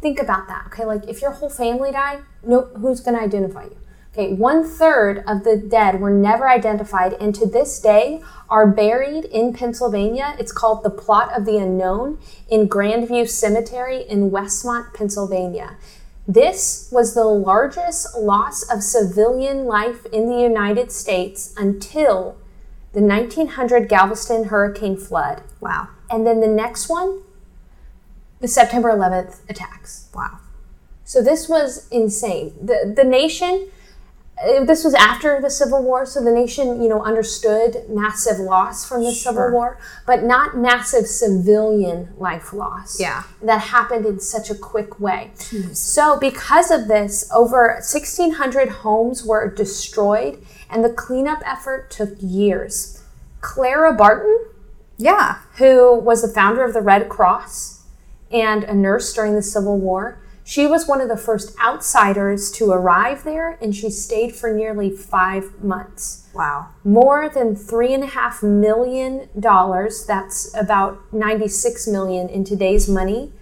Think 0.00 0.18
about 0.18 0.48
that, 0.48 0.64
okay? 0.66 0.84
Like 0.84 1.08
if 1.08 1.20
your 1.20 1.32
whole 1.32 1.50
family 1.50 1.92
died, 1.92 2.20
nope, 2.42 2.72
who's 2.76 3.00
going 3.00 3.16
to 3.16 3.22
identify 3.22 3.64
you? 3.64 3.76
Okay, 4.12 4.32
one 4.32 4.64
third 4.64 5.22
of 5.28 5.44
the 5.44 5.56
dead 5.56 6.00
were 6.00 6.10
never 6.10 6.48
identified, 6.48 7.12
and 7.20 7.32
to 7.36 7.46
this 7.46 7.78
day 7.78 8.20
are 8.48 8.66
buried 8.66 9.24
in 9.26 9.52
Pennsylvania. 9.52 10.34
It's 10.36 10.50
called 10.50 10.82
the 10.82 10.90
Plot 10.90 11.36
of 11.38 11.44
the 11.44 11.58
Unknown 11.58 12.18
in 12.48 12.68
Grandview 12.68 13.28
Cemetery 13.28 14.02
in 14.08 14.32
Westmont, 14.32 14.94
Pennsylvania. 14.94 15.76
This 16.26 16.88
was 16.90 17.14
the 17.14 17.24
largest 17.24 18.16
loss 18.18 18.68
of 18.68 18.82
civilian 18.82 19.64
life 19.64 20.04
in 20.06 20.28
the 20.28 20.40
United 20.40 20.90
States 20.90 21.54
until 21.56 22.36
the 22.92 23.00
1900 23.00 23.88
Galveston 23.88 24.44
hurricane 24.44 24.96
flood. 24.96 25.42
Wow. 25.60 25.88
And 26.10 26.26
then 26.26 26.40
the 26.40 26.48
next 26.48 26.88
one, 26.88 27.22
the 28.40 28.48
September 28.48 28.90
11th 28.90 29.40
attacks. 29.48 30.08
Wow. 30.14 30.38
So 31.04 31.22
this 31.22 31.48
was 31.48 31.88
insane. 31.90 32.54
The 32.62 32.92
the 32.96 33.04
nation 33.04 33.68
uh, 34.42 34.64
this 34.64 34.84
was 34.84 34.94
after 34.94 35.40
the 35.40 35.50
Civil 35.50 35.82
War, 35.82 36.06
so 36.06 36.22
the 36.22 36.30
nation, 36.32 36.80
you 36.82 36.88
know, 36.88 37.02
understood 37.02 37.84
massive 37.88 38.38
loss 38.38 38.88
from 38.88 39.04
the 39.04 39.12
Civil 39.12 39.50
War, 39.52 39.78
but 40.06 40.22
not 40.22 40.56
massive 40.56 41.06
civilian 41.06 42.08
life 42.16 42.52
loss. 42.52 42.98
Yeah. 42.98 43.24
That 43.42 43.58
happened 43.58 44.06
in 44.06 44.20
such 44.20 44.48
a 44.50 44.54
quick 44.54 44.98
way. 44.98 45.32
So 45.72 46.18
because 46.18 46.70
of 46.70 46.88
this, 46.88 47.30
over 47.34 47.68
1600 47.74 48.68
homes 48.68 49.24
were 49.24 49.52
destroyed 49.52 50.42
and 50.70 50.82
the 50.84 50.90
cleanup 50.92 51.42
effort 51.44 51.90
took 51.90 52.10
years. 52.20 53.02
Clara 53.40 53.92
Barton, 53.92 54.38
Yeah. 54.96 55.38
who 55.56 55.94
was 55.98 56.22
the 56.22 56.28
founder 56.28 56.64
of 56.64 56.72
the 56.72 56.80
Red 56.80 57.08
Cross 57.08 57.79
and 58.30 58.64
a 58.64 58.74
nurse 58.74 59.12
during 59.12 59.34
the 59.34 59.42
Civil 59.42 59.78
War. 59.78 60.20
She 60.44 60.66
was 60.66 60.88
one 60.88 61.00
of 61.00 61.08
the 61.08 61.16
first 61.16 61.56
outsiders 61.60 62.50
to 62.52 62.70
arrive 62.72 63.24
there, 63.24 63.58
and 63.62 63.74
she 63.74 63.90
stayed 63.90 64.34
for 64.34 64.52
nearly 64.52 64.90
five 64.90 65.62
months. 65.62 66.28
Wow. 66.34 66.68
More 66.82 67.28
than 67.28 67.54
three 67.54 67.92
and 67.92 68.02
a 68.02 68.08
half 68.08 68.42
million 68.42 69.28
dollars, 69.38 70.04
that's 70.06 70.52
about 70.56 71.12
96 71.12 71.86
million 71.86 72.28
in 72.28 72.44
today's 72.44 72.88
money, 72.88 73.32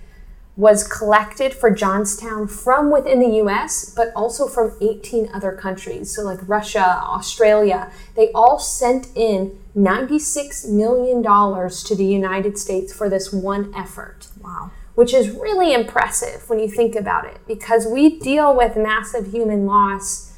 was 0.57 0.87
collected 0.87 1.55
for 1.55 1.71
Johnstown 1.71 2.49
from 2.49 2.91
within 2.91 3.21
the 3.21 3.37
US, 3.45 3.95
but 3.95 4.09
also 4.17 4.49
from 4.49 4.77
18 4.81 5.31
other 5.33 5.53
countries. 5.53 6.15
So, 6.15 6.23
like 6.23 6.41
Russia, 6.49 7.01
Australia, 7.05 7.93
they 8.17 8.33
all 8.33 8.59
sent 8.59 9.07
in 9.15 9.57
$96 9.77 10.69
million 10.69 11.23
to 11.23 11.95
the 11.95 12.05
United 12.05 12.59
States 12.59 12.93
for 12.93 13.09
this 13.09 13.33
one 13.33 13.73
effort 13.75 14.29
Wow. 14.49 14.71
Which 14.99 15.15
is 15.15 15.31
really 15.31 15.73
impressive 15.73 16.51
when 16.51 16.59
you 16.59 16.67
think 16.67 16.97
about 16.97 17.25
it 17.25 17.39
because 17.47 17.87
we 17.87 18.19
deal 18.19 18.53
with 18.53 18.77
massive 18.77 19.31
human 19.33 19.65
loss 19.65 20.33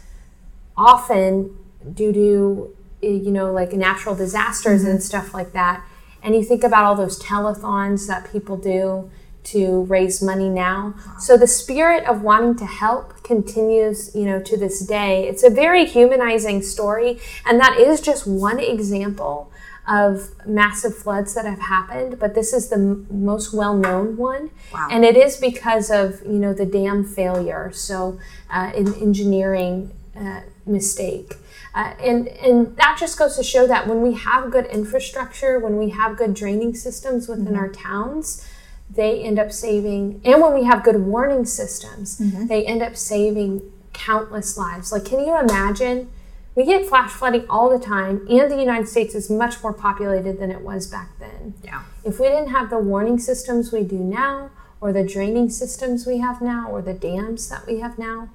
often 0.77 1.57
due 1.95 2.13
to 2.13 2.77
eh, 3.03 3.09
you 3.09 3.31
know 3.31 3.51
like 3.51 3.73
natural 3.73 4.15
disasters 4.15 4.85
and 4.85 5.03
stuff 5.03 5.33
like 5.33 5.55
that. 5.55 5.83
And 6.23 6.35
you 6.35 6.43
think 6.43 6.63
about 6.63 6.85
all 6.85 6.95
those 6.95 7.19
telethons 7.19 8.07
that 8.07 8.31
people 8.31 8.59
do 8.59 9.11
to 9.45 9.85
raise 9.85 10.21
money 10.21 10.51
now. 10.51 10.93
So 11.19 11.39
the 11.39 11.47
spirit 11.47 12.05
of 12.05 12.21
wanting 12.21 12.57
to 12.57 12.67
help 12.67 13.23
continues 13.23 14.15
you 14.15 14.27
know 14.27 14.43
to 14.43 14.59
this 14.59 14.81
day. 14.81 15.27
It's 15.27 15.43
a 15.43 15.49
very 15.49 15.87
humanizing 15.87 16.61
story 16.61 17.19
and 17.47 17.59
that 17.61 17.79
is 17.79 18.03
just 18.03 18.27
one 18.27 18.61
example 18.61 19.51
of 19.89 20.31
massive 20.47 20.97
floods 20.97 21.35
that 21.35 21.45
have 21.47 21.61
happened, 21.61 22.19
but 22.19 22.35
this 22.35 22.53
is 22.53 22.69
the 22.69 22.77
m- 22.77 23.07
most 23.11 23.53
well-known 23.53 24.17
one, 24.17 24.51
Wow. 24.73 24.89
and 24.91 25.05
it 25.05 25.17
is 25.17 25.37
because 25.37 25.91
of 25.91 26.21
you 26.25 26.39
know 26.39 26.53
the 26.53 26.67
dam 26.67 27.05
failure. 27.05 27.71
So, 27.73 28.19
uh, 28.53 28.71
an 28.77 28.95
engineering 28.95 29.91
uh, 30.17 30.41
mistake, 30.67 31.37
uh, 31.75 31.95
and 32.01 32.29
and 32.29 32.77
that 32.77 32.97
just 33.01 33.19
goes 33.19 33.37
to 33.37 33.43
show 33.43 33.67
that 33.67 33.87
when 33.89 34.03
we 34.03 34.15
have 34.15 34.51
good 34.51 34.67
infrastructure, 34.67 35.59
when 35.59 35.77
we 35.77 35.91
have 35.91 36.17
good 36.17 36.35
draining 36.35 36.75
systems 36.75 37.27
within 37.29 37.57
our 37.57 37.69
towns, 37.69 38.47
they 38.95 39.23
end 39.23 39.39
up 39.39 39.51
saving, 39.53 40.21
and 40.25 40.41
when 40.43 40.55
we 40.55 40.65
have 40.65 40.85
good 40.85 41.01
warning 41.05 41.45
systems, 41.47 42.19
they 42.49 42.65
end 42.67 42.83
up 42.83 42.97
saving 42.97 43.63
countless 43.93 44.57
lives. 44.57 44.93
Like, 44.93 45.05
can 45.05 45.21
you 45.21 45.37
imagine? 45.39 46.11
We 46.55 46.65
get 46.65 46.87
flash 46.87 47.11
flooding 47.13 47.47
all 47.49 47.71
the 47.71 47.85
time, 47.85 48.27
and 48.29 48.51
the 48.51 48.59
United 48.59 48.89
States 48.89 49.15
is 49.15 49.31
much 49.31 49.63
more 49.63 49.73
populated 49.73 50.39
than 50.39 50.51
it 50.51 50.63
was 50.63 50.87
back 50.87 51.11
then. 51.19 51.55
Yeah. 51.63 51.85
If 52.05 52.19
we 52.19 52.27
didn't 52.27 52.49
have 52.51 52.71
the 52.71 52.79
warning 52.79 53.19
systems 53.19 53.73
we 53.73 53.85
do 53.85 53.99
now, 53.99 54.51
or 54.81 54.93
the 54.93 55.05
draining 55.05 55.51
systems 55.51 56.07
we 56.07 56.19
have 56.19 56.41
now, 56.43 56.69
or 56.71 56.83
the 56.83 56.95
dams 56.95 57.49
that 57.51 57.67
we 57.67 57.79
have 57.81 57.99
now, 57.99 58.31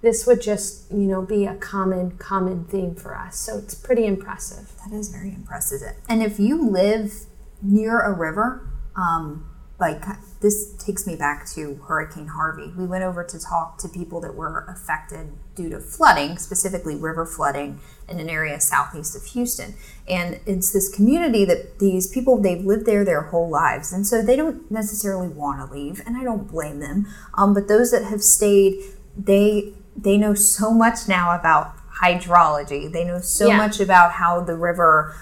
this 0.00 0.26
would 0.26 0.40
just, 0.40 0.90
you 0.90 1.06
know, 1.08 1.20
be 1.22 1.44
a 1.44 1.56
common, 1.56 2.12
common 2.18 2.64
theme 2.64 2.94
for 2.94 3.16
us. 3.16 3.36
So 3.36 3.58
it's 3.58 3.74
pretty 3.74 4.06
impressive. 4.06 4.72
That 4.84 4.96
is 4.96 5.08
very 5.08 5.34
impressive. 5.34 5.82
And 6.08 6.22
if 6.22 6.38
you 6.38 6.70
live 6.70 7.26
near 7.60 8.00
a 8.00 8.12
river, 8.12 8.66
um, 8.96 9.44
like 9.80 10.02
this 10.40 10.72
takes 10.74 11.06
me 11.06 11.14
back 11.14 11.46
to 11.50 11.76
Hurricane 11.86 12.28
Harvey. 12.28 12.72
We 12.76 12.84
went 12.84 13.04
over 13.04 13.22
to 13.24 13.38
talk 13.38 13.78
to 13.78 13.88
people 13.88 14.20
that 14.22 14.34
were 14.34 14.64
affected 14.68 15.30
due 15.54 15.70
to 15.70 15.80
flooding, 15.80 16.36
specifically 16.38 16.96
river 16.96 17.24
flooding 17.26 17.80
in 18.08 18.18
an 18.18 18.28
area 18.28 18.60
southeast 18.60 19.16
of 19.16 19.24
Houston. 19.26 19.74
And 20.08 20.40
it's 20.46 20.72
this 20.72 20.88
community 20.94 21.44
that 21.44 21.78
these 21.78 22.08
people, 22.08 22.40
they've 22.40 22.64
lived 22.64 22.86
there 22.86 23.04
their 23.04 23.22
whole 23.22 23.48
lives. 23.48 23.92
And 23.92 24.06
so 24.06 24.20
they 24.22 24.36
don't 24.36 24.68
necessarily 24.70 25.28
want 25.28 25.58
to 25.60 25.72
leave, 25.74 26.02
and 26.06 26.16
I 26.16 26.24
don't 26.24 26.48
blame 26.48 26.80
them. 26.80 27.06
Um, 27.34 27.54
but 27.54 27.68
those 27.68 27.90
that 27.92 28.04
have 28.04 28.22
stayed, 28.22 28.82
they 29.16 29.74
they 29.96 30.16
know 30.16 30.34
so 30.34 30.72
much 30.72 31.08
now 31.08 31.36
about 31.36 31.74
hydrology. 32.02 32.90
They 32.92 33.04
know 33.04 33.20
so 33.20 33.48
Yeah. 33.48 33.56
much 33.56 33.80
about 33.80 34.12
how 34.12 34.40
the 34.40 34.54
river 34.54 35.14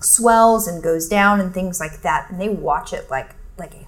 swells 0.00 0.66
and 0.66 0.82
goes 0.82 1.08
down 1.08 1.40
and 1.40 1.54
things 1.54 1.80
like 1.80 2.02
that 2.02 2.28
and 2.30 2.38
they 2.40 2.48
watch 2.48 2.92
it 2.92 3.08
like 3.10 3.30
like 3.56 3.72
a 3.74 3.84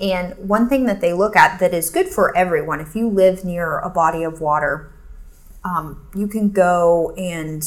and 0.00 0.34
one 0.48 0.68
thing 0.68 0.86
that 0.86 1.00
they 1.00 1.12
look 1.12 1.36
at 1.36 1.58
that 1.60 1.74
is 1.74 1.90
good 1.90 2.08
for 2.08 2.34
everyone 2.36 2.80
if 2.80 2.94
you 2.94 3.08
live 3.08 3.44
near 3.44 3.78
a 3.80 3.90
body 3.90 4.22
of 4.22 4.40
water 4.40 4.92
um, 5.64 6.08
you 6.14 6.26
can 6.26 6.50
go 6.50 7.12
and 7.16 7.62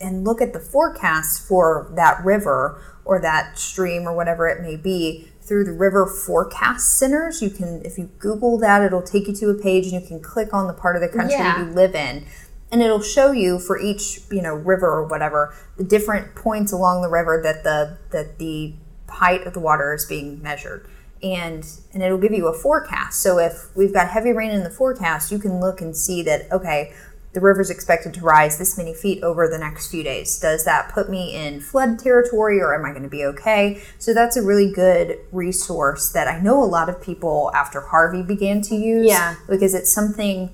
and 0.00 0.24
look 0.24 0.40
at 0.40 0.52
the 0.52 0.60
forecast 0.60 1.46
for 1.46 1.92
that 1.96 2.24
river 2.24 2.82
or 3.04 3.20
that 3.20 3.58
stream 3.58 4.08
or 4.08 4.14
whatever 4.14 4.48
it 4.48 4.62
may 4.62 4.76
be 4.76 5.28
through 5.42 5.64
the 5.64 5.72
river 5.72 6.06
forecast 6.06 6.96
centers. 6.96 7.42
You 7.42 7.50
can 7.50 7.82
if 7.84 7.98
you 7.98 8.10
google 8.18 8.56
that 8.58 8.82
it'll 8.82 9.02
take 9.02 9.28
you 9.28 9.34
to 9.34 9.50
a 9.50 9.54
page 9.54 9.84
and 9.92 10.00
you 10.00 10.06
can 10.08 10.20
click 10.20 10.54
on 10.54 10.66
the 10.66 10.72
part 10.72 10.96
of 10.96 11.02
the 11.02 11.08
country 11.08 11.34
Yeah. 11.34 11.64
you 11.66 11.72
live 11.72 11.94
in. 11.94 12.24
And 12.72 12.80
it'll 12.82 13.02
show 13.02 13.32
you 13.32 13.58
for 13.58 13.78
each 13.78 14.20
you 14.30 14.40
know 14.40 14.54
river 14.54 14.86
or 14.88 15.04
whatever 15.06 15.52
the 15.76 15.84
different 15.84 16.34
points 16.34 16.72
along 16.72 17.02
the 17.02 17.10
river 17.10 17.40
that 17.42 17.64
the 17.64 17.98
that 18.12 18.38
the 18.38 18.74
height 19.10 19.46
of 19.46 19.52
the 19.52 19.60
water 19.60 19.94
is 19.94 20.04
being 20.06 20.42
measured 20.42 20.88
and 21.22 21.66
and 21.92 22.02
it'll 22.02 22.18
give 22.18 22.32
you 22.32 22.46
a 22.48 22.52
forecast 22.52 23.20
so 23.20 23.38
if 23.38 23.68
we've 23.76 23.92
got 23.92 24.08
heavy 24.08 24.32
rain 24.32 24.50
in 24.50 24.64
the 24.64 24.70
forecast 24.70 25.30
you 25.30 25.38
can 25.38 25.60
look 25.60 25.80
and 25.80 25.96
see 25.96 26.22
that 26.22 26.50
okay 26.50 26.92
the 27.32 27.40
river's 27.40 27.70
expected 27.70 28.12
to 28.14 28.20
rise 28.20 28.58
this 28.58 28.76
many 28.76 28.92
feet 28.92 29.22
over 29.22 29.46
the 29.48 29.58
next 29.58 29.88
few 29.90 30.02
days. 30.02 30.38
Does 30.38 30.64
that 30.64 30.90
put 30.92 31.08
me 31.08 31.34
in 31.34 31.60
flood 31.60 31.98
territory 31.98 32.60
or 32.60 32.74
am 32.74 32.84
I 32.84 32.90
going 32.90 33.04
to 33.04 33.08
be 33.08 33.24
okay? 33.24 33.80
So 33.98 34.12
that's 34.12 34.36
a 34.36 34.42
really 34.42 34.72
good 34.72 35.18
resource 35.30 36.10
that 36.10 36.26
I 36.26 36.40
know 36.40 36.62
a 36.62 36.66
lot 36.66 36.88
of 36.88 37.00
people 37.00 37.52
after 37.54 37.80
Harvey 37.80 38.22
began 38.22 38.62
to 38.62 38.74
use. 38.74 39.06
Yeah. 39.06 39.36
Because 39.48 39.74
it's 39.74 39.92
something 39.92 40.50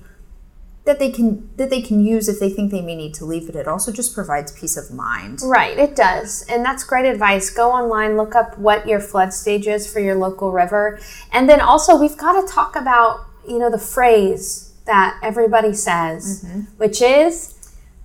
that 0.87 0.99
they 0.99 1.11
can 1.11 1.49
that 1.57 1.69
they 1.69 1.81
can 1.81 2.03
use 2.03 2.27
if 2.27 2.39
they 2.39 2.49
think 2.49 2.71
they 2.71 2.81
may 2.81 2.95
need 2.95 3.13
to 3.15 3.25
leave, 3.25 3.45
but 3.45 3.55
it 3.55 3.67
also 3.67 3.91
just 3.91 4.15
provides 4.15 4.51
peace 4.53 4.77
of 4.77 4.89
mind. 4.89 5.41
Right, 5.43 5.77
it 5.77 5.95
does. 5.95 6.45
And 6.49 6.65
that's 6.65 6.83
great 6.83 7.05
advice. 7.05 7.49
Go 7.49 7.71
online, 7.71 8.17
look 8.17 8.33
up 8.33 8.57
what 8.57 8.87
your 8.87 8.99
flood 8.99 9.33
stage 9.33 9.67
is 9.67 9.91
for 9.91 9.99
your 9.99 10.15
local 10.15 10.51
river. 10.51 10.99
And 11.31 11.47
then 11.47 11.61
also, 11.61 11.95
we've 11.95 12.17
got 12.17 12.41
to 12.41 12.51
talk 12.51 12.75
about, 12.75 13.25
you 13.47 13.59
know, 13.59 13.69
the 13.69 13.77
phrase 13.77 14.73
that 14.85 15.19
everybody 15.21 15.73
says, 15.73 16.43
mm-hmm. 16.43 16.61
which 16.77 17.01
is 17.01 17.56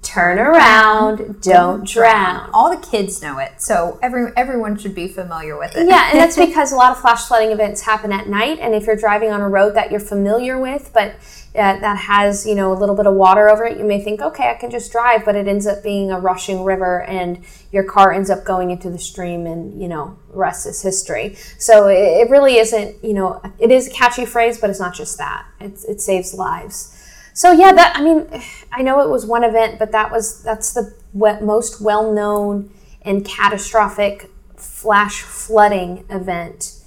turn 0.03 0.39
around, 0.39 1.41
don't 1.41 1.87
drown. 1.87 2.51
All 2.53 2.75
the 2.75 2.85
kids 2.85 3.23
know 3.23 3.39
it, 3.39 3.63
so 3.63 3.99
every 4.03 4.33
everyone 4.37 4.77
should 4.77 4.95
be 4.95 5.09
familiar 5.09 5.57
with 5.57 5.77
it. 5.77 5.87
Yeah, 5.87 6.11
and 6.11 6.19
that's 6.19 6.37
because 6.37 6.73
a 6.73 6.77
lot 6.77 6.91
of 6.93 7.01
flash 7.01 7.27
flooding 7.27 7.53
events 7.53 7.83
happen 7.83 8.13
at 8.13 8.29
night. 8.29 8.59
And 8.59 8.75
if 8.75 8.87
you're 8.87 8.97
driving 8.97 9.31
on 9.31 9.41
a 9.41 9.49
road 9.49 9.75
that 9.75 9.91
you're 9.91 10.01
familiar 10.01 10.59
with, 10.59 10.91
but 10.93 11.15
uh, 11.55 11.79
that 11.79 11.97
has 11.97 12.45
you 12.47 12.55
know 12.55 12.73
a 12.73 12.79
little 12.79 12.97
bit 12.97 13.07
of 13.07 13.15
water 13.15 13.49
over 13.49 13.65
it, 13.65 13.79
you 13.79 13.85
may 13.85 14.03
think, 14.03 14.21
okay, 14.21 14.51
I 14.51 14.55
can 14.55 14.71
just 14.71 14.91
drive, 14.91 15.25
but 15.25 15.37
it 15.37 15.47
ends 15.47 15.67
up 15.67 15.83
being 15.83 16.11
a 16.11 16.19
rushing 16.19 16.65
river, 16.65 17.03
and 17.03 17.45
your 17.71 17.85
car 17.85 18.13
ends 18.13 18.29
up 18.29 18.45
going 18.45 18.71
into 18.71 18.91
the 18.91 18.99
stream, 18.99 19.47
and 19.47 19.81
you 19.81 19.89
know, 19.89 20.19
rest 20.31 20.67
is 20.67 20.83
history. 20.83 21.37
So 21.59 21.87
it, 21.87 22.27
it 22.27 22.31
really 22.31 22.57
isn't, 22.57 23.03
you 23.05 23.15
know, 23.15 23.41
it 23.59 23.71
is 23.71 23.89
a 23.89 23.91
catchy 23.91 24.27
phrase, 24.27 24.59
but 24.59 24.69
it's 24.69 24.81
not 24.81 24.95
just 24.95 25.19
that. 25.19 25.47
It's, 25.61 25.85
it 25.85 26.01
saves 26.01 26.35
lives. 26.35 26.99
So 27.35 27.53
yeah, 27.53 27.73
that 27.73 27.97
I 27.97 28.03
mean, 28.03 28.27
I 28.73 28.83
know 28.83 29.01
it 29.01 29.09
was 29.09 29.27
one 29.27 29.45
event, 29.45 29.79
but 29.79 29.93
that 29.93 30.11
was 30.11 30.43
that's 30.43 30.73
the 30.73 30.95
most 31.15 31.81
well-known 31.81 32.73
and 33.03 33.25
catastrophic 33.25 34.31
flash 34.57 35.23
flooding 35.23 36.05
event 36.09 36.79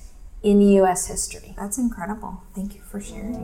in 0.42 0.62
U.S. 0.62 1.08
history. 1.08 1.54
That's 1.58 1.78
incredible. 1.78 2.44
Thank 2.54 2.76
you 2.76 2.82
for 2.82 3.02
sharing. 3.02 3.44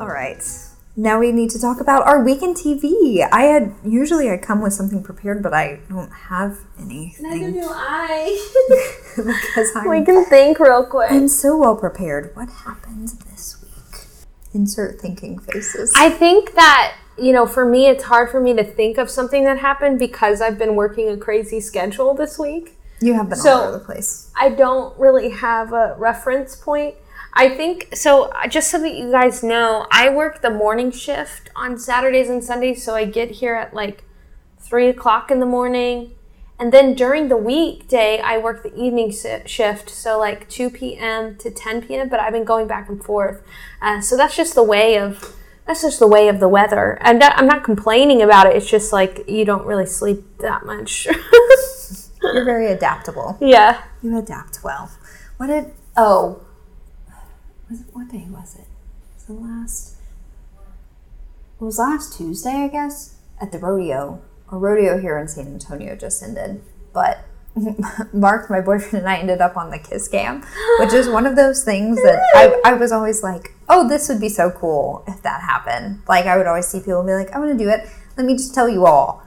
All 0.00 0.06
right. 0.06 0.67
Now 0.98 1.20
we 1.20 1.30
need 1.30 1.50
to 1.50 1.60
talk 1.60 1.80
about 1.80 2.08
our 2.08 2.24
weekend 2.24 2.56
TV. 2.56 3.24
I 3.30 3.42
had 3.42 3.72
usually 3.84 4.28
I 4.30 4.36
come 4.36 4.60
with 4.60 4.72
something 4.72 5.00
prepared, 5.00 5.44
but 5.44 5.54
I 5.54 5.78
don't 5.88 6.10
have 6.10 6.58
anything 6.76 7.22
Neither 7.22 7.52
do 7.52 7.68
I. 7.70 8.36
because 9.16 9.70
I'm 9.76 9.88
we 9.88 10.04
can 10.04 10.24
think 10.24 10.58
real 10.58 10.84
quick. 10.84 11.12
I'm 11.12 11.28
so 11.28 11.56
well 11.56 11.76
prepared. 11.76 12.34
What 12.34 12.50
happened 12.50 13.10
this 13.30 13.62
week? 13.62 14.06
Insert 14.52 15.00
thinking 15.00 15.38
faces. 15.38 15.92
I 15.96 16.10
think 16.10 16.54
that 16.56 16.96
you 17.16 17.32
know, 17.32 17.46
for 17.46 17.64
me, 17.64 17.86
it's 17.86 18.02
hard 18.02 18.28
for 18.28 18.40
me 18.40 18.54
to 18.54 18.64
think 18.64 18.98
of 18.98 19.08
something 19.08 19.44
that 19.44 19.58
happened 19.58 20.00
because 20.00 20.40
I've 20.40 20.58
been 20.58 20.74
working 20.74 21.08
a 21.10 21.16
crazy 21.16 21.60
schedule 21.60 22.12
this 22.14 22.40
week. 22.40 22.74
you 23.00 23.14
have 23.14 23.28
been 23.28 23.38
So- 23.38 23.52
all 23.52 23.62
over 23.68 23.78
the 23.78 23.84
place. 23.84 24.32
I 24.36 24.48
don't 24.48 24.98
really 24.98 25.28
have 25.28 25.72
a 25.72 25.94
reference 25.96 26.56
point. 26.56 26.96
I 27.34 27.48
think 27.48 27.94
so. 27.94 28.24
uh, 28.24 28.48
Just 28.48 28.70
so 28.70 28.80
that 28.80 28.94
you 28.94 29.10
guys 29.10 29.42
know, 29.42 29.86
I 29.90 30.08
work 30.10 30.42
the 30.42 30.50
morning 30.50 30.90
shift 30.90 31.50
on 31.54 31.78
Saturdays 31.78 32.28
and 32.28 32.42
Sundays, 32.42 32.82
so 32.82 32.94
I 32.94 33.04
get 33.04 33.30
here 33.32 33.54
at 33.54 33.74
like 33.74 34.04
three 34.58 34.88
o'clock 34.88 35.30
in 35.30 35.38
the 35.40 35.46
morning, 35.46 36.12
and 36.58 36.72
then 36.72 36.94
during 36.94 37.28
the 37.28 37.36
weekday, 37.36 38.18
I 38.20 38.38
work 38.38 38.62
the 38.64 38.74
evening 38.74 39.12
shift, 39.46 39.88
so 39.90 40.18
like 40.18 40.48
two 40.48 40.68
p.m. 40.70 41.36
to 41.36 41.50
ten 41.50 41.82
p.m. 41.82 42.08
But 42.08 42.18
I've 42.20 42.32
been 42.32 42.44
going 42.44 42.66
back 42.66 42.88
and 42.88 43.02
forth, 43.02 43.42
uh, 43.80 44.00
so 44.00 44.16
that's 44.16 44.36
just 44.36 44.54
the 44.56 44.64
way 44.64 44.98
of 44.98 45.34
that's 45.66 45.82
just 45.82 45.98
the 46.00 46.08
way 46.08 46.28
of 46.28 46.40
the 46.40 46.48
weather. 46.48 46.98
And 47.02 47.22
I'm 47.22 47.46
not 47.46 47.62
complaining 47.62 48.22
about 48.22 48.46
it. 48.48 48.56
It's 48.56 48.68
just 48.68 48.92
like 48.92 49.28
you 49.28 49.44
don't 49.44 49.66
really 49.66 49.86
sleep 49.86 50.38
that 50.38 50.66
much. 50.66 51.06
You're 52.22 52.44
very 52.44 52.66
adaptable. 52.72 53.38
yeah. 53.40 53.82
You 54.02 54.18
adapt 54.18 54.64
well. 54.64 54.90
What 55.36 55.46
did? 55.46 55.72
Oh, 55.96 56.42
was 57.70 57.80
it, 57.80 57.86
what 57.92 58.08
day 58.08 58.26
was 58.30 58.54
it? 58.56 58.66
Was 59.14 59.24
the 59.24 59.32
last? 59.34 59.94
It 61.60 61.64
was 61.64 61.78
last 61.78 62.16
Tuesday, 62.16 62.64
I 62.64 62.68
guess, 62.68 63.16
at 63.40 63.52
the 63.52 63.58
rodeo. 63.58 64.22
A 64.50 64.56
rodeo 64.56 64.98
here 64.98 65.18
in 65.18 65.28
San 65.28 65.46
Antonio 65.48 65.94
just 65.96 66.22
ended, 66.22 66.62
but 66.94 67.24
Mark, 68.12 68.48
my 68.48 68.60
boyfriend, 68.60 69.04
and 69.04 69.08
I 69.08 69.16
ended 69.16 69.40
up 69.40 69.56
on 69.56 69.70
the 69.70 69.78
kiss 69.78 70.08
cam, 70.08 70.42
which 70.78 70.92
is 70.92 71.08
one 71.08 71.26
of 71.26 71.36
those 71.36 71.64
things 71.64 71.96
that 72.02 72.20
I, 72.34 72.60
I 72.70 72.72
was 72.74 72.92
always 72.92 73.22
like, 73.22 73.52
oh, 73.68 73.86
this 73.88 74.08
would 74.08 74.20
be 74.20 74.28
so 74.28 74.50
cool 74.50 75.04
if 75.06 75.22
that 75.22 75.42
happened. 75.42 76.00
Like 76.08 76.26
I 76.26 76.36
would 76.38 76.46
always 76.46 76.66
see 76.68 76.78
people 76.78 77.02
be 77.04 77.12
like, 77.12 77.32
I 77.32 77.38
want 77.38 77.50
to 77.56 77.62
do 77.62 77.68
it. 77.68 77.88
Let 78.16 78.26
me 78.26 78.34
just 78.34 78.54
tell 78.54 78.68
you 78.68 78.86
all, 78.86 79.22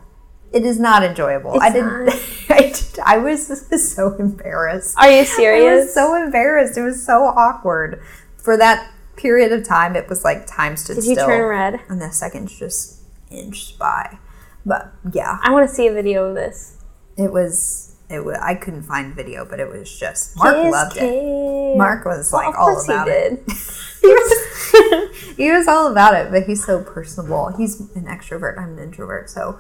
it 0.52 0.66
is 0.66 0.80
not 0.80 1.04
enjoyable. 1.04 1.60
I 1.62 1.72
didn't. 1.72 2.10
I, 2.50 2.62
did- 2.74 3.00
I 3.06 3.18
was 3.18 3.48
so 3.96 4.14
embarrassed. 4.16 4.96
Are 4.98 5.10
you 5.12 5.26
serious? 5.26 5.66
I 5.72 5.76
was 5.86 5.94
so 5.94 6.16
embarrassed. 6.16 6.78
It 6.78 6.82
was 6.84 7.06
so 7.06 7.24
awkward. 7.26 8.02
For 8.44 8.58
that 8.58 8.92
period 9.16 9.52
of 9.52 9.68
time, 9.68 9.96
it 9.96 10.10
was 10.10 10.24
like 10.24 10.48
time 10.48 10.76
stood 10.78 10.96
Did 10.96 11.06
you 11.06 11.16
still. 11.16 11.28
turn 11.28 11.46
red? 11.46 11.80
And 11.90 12.02
the 12.02 12.12
seconds 12.12 12.58
just 12.58 13.02
inched 13.30 13.78
by. 13.78 14.18
But 14.66 14.94
yeah, 15.14 15.38
I 15.42 15.52
want 15.52 15.70
to 15.70 15.76
see 15.76 15.88
a 15.88 15.94
video 15.94 16.26
of 16.26 16.36
this. 16.36 16.78
it 17.18 17.32
was. 17.32 17.96
It 18.10 18.26
was. 18.26 18.38
I 18.42 18.56
couldn't 18.56 18.84
find 18.84 19.16
video, 19.16 19.46
but 19.46 19.60
it 19.60 19.70
was 19.70 19.98
just. 19.98 20.36
Mark 20.38 20.56
Kiss 20.56 20.72
loved 20.72 20.98
it. 20.98 21.78
Mark 21.78 22.04
was 22.06 22.30
Well, 22.32 22.44
like 22.46 22.58
all 22.60 22.74
course 22.74 22.86
he 22.86 22.92
about 22.92 23.08
it. 23.08 23.44
he 24.02 24.08
was. 24.08 25.34
he 25.38 25.52
was 25.52 25.68
all 25.68 25.90
about 25.92 26.14
it, 26.16 26.30
but 26.32 26.44
he's 26.44 26.66
so 26.66 26.84
personable. 26.84 27.54
He's 27.58 27.80
an 27.96 28.06
extrovert. 28.06 28.60
I'm 28.60 28.78
an 28.78 28.80
introvert. 28.80 29.30
So, 29.30 29.60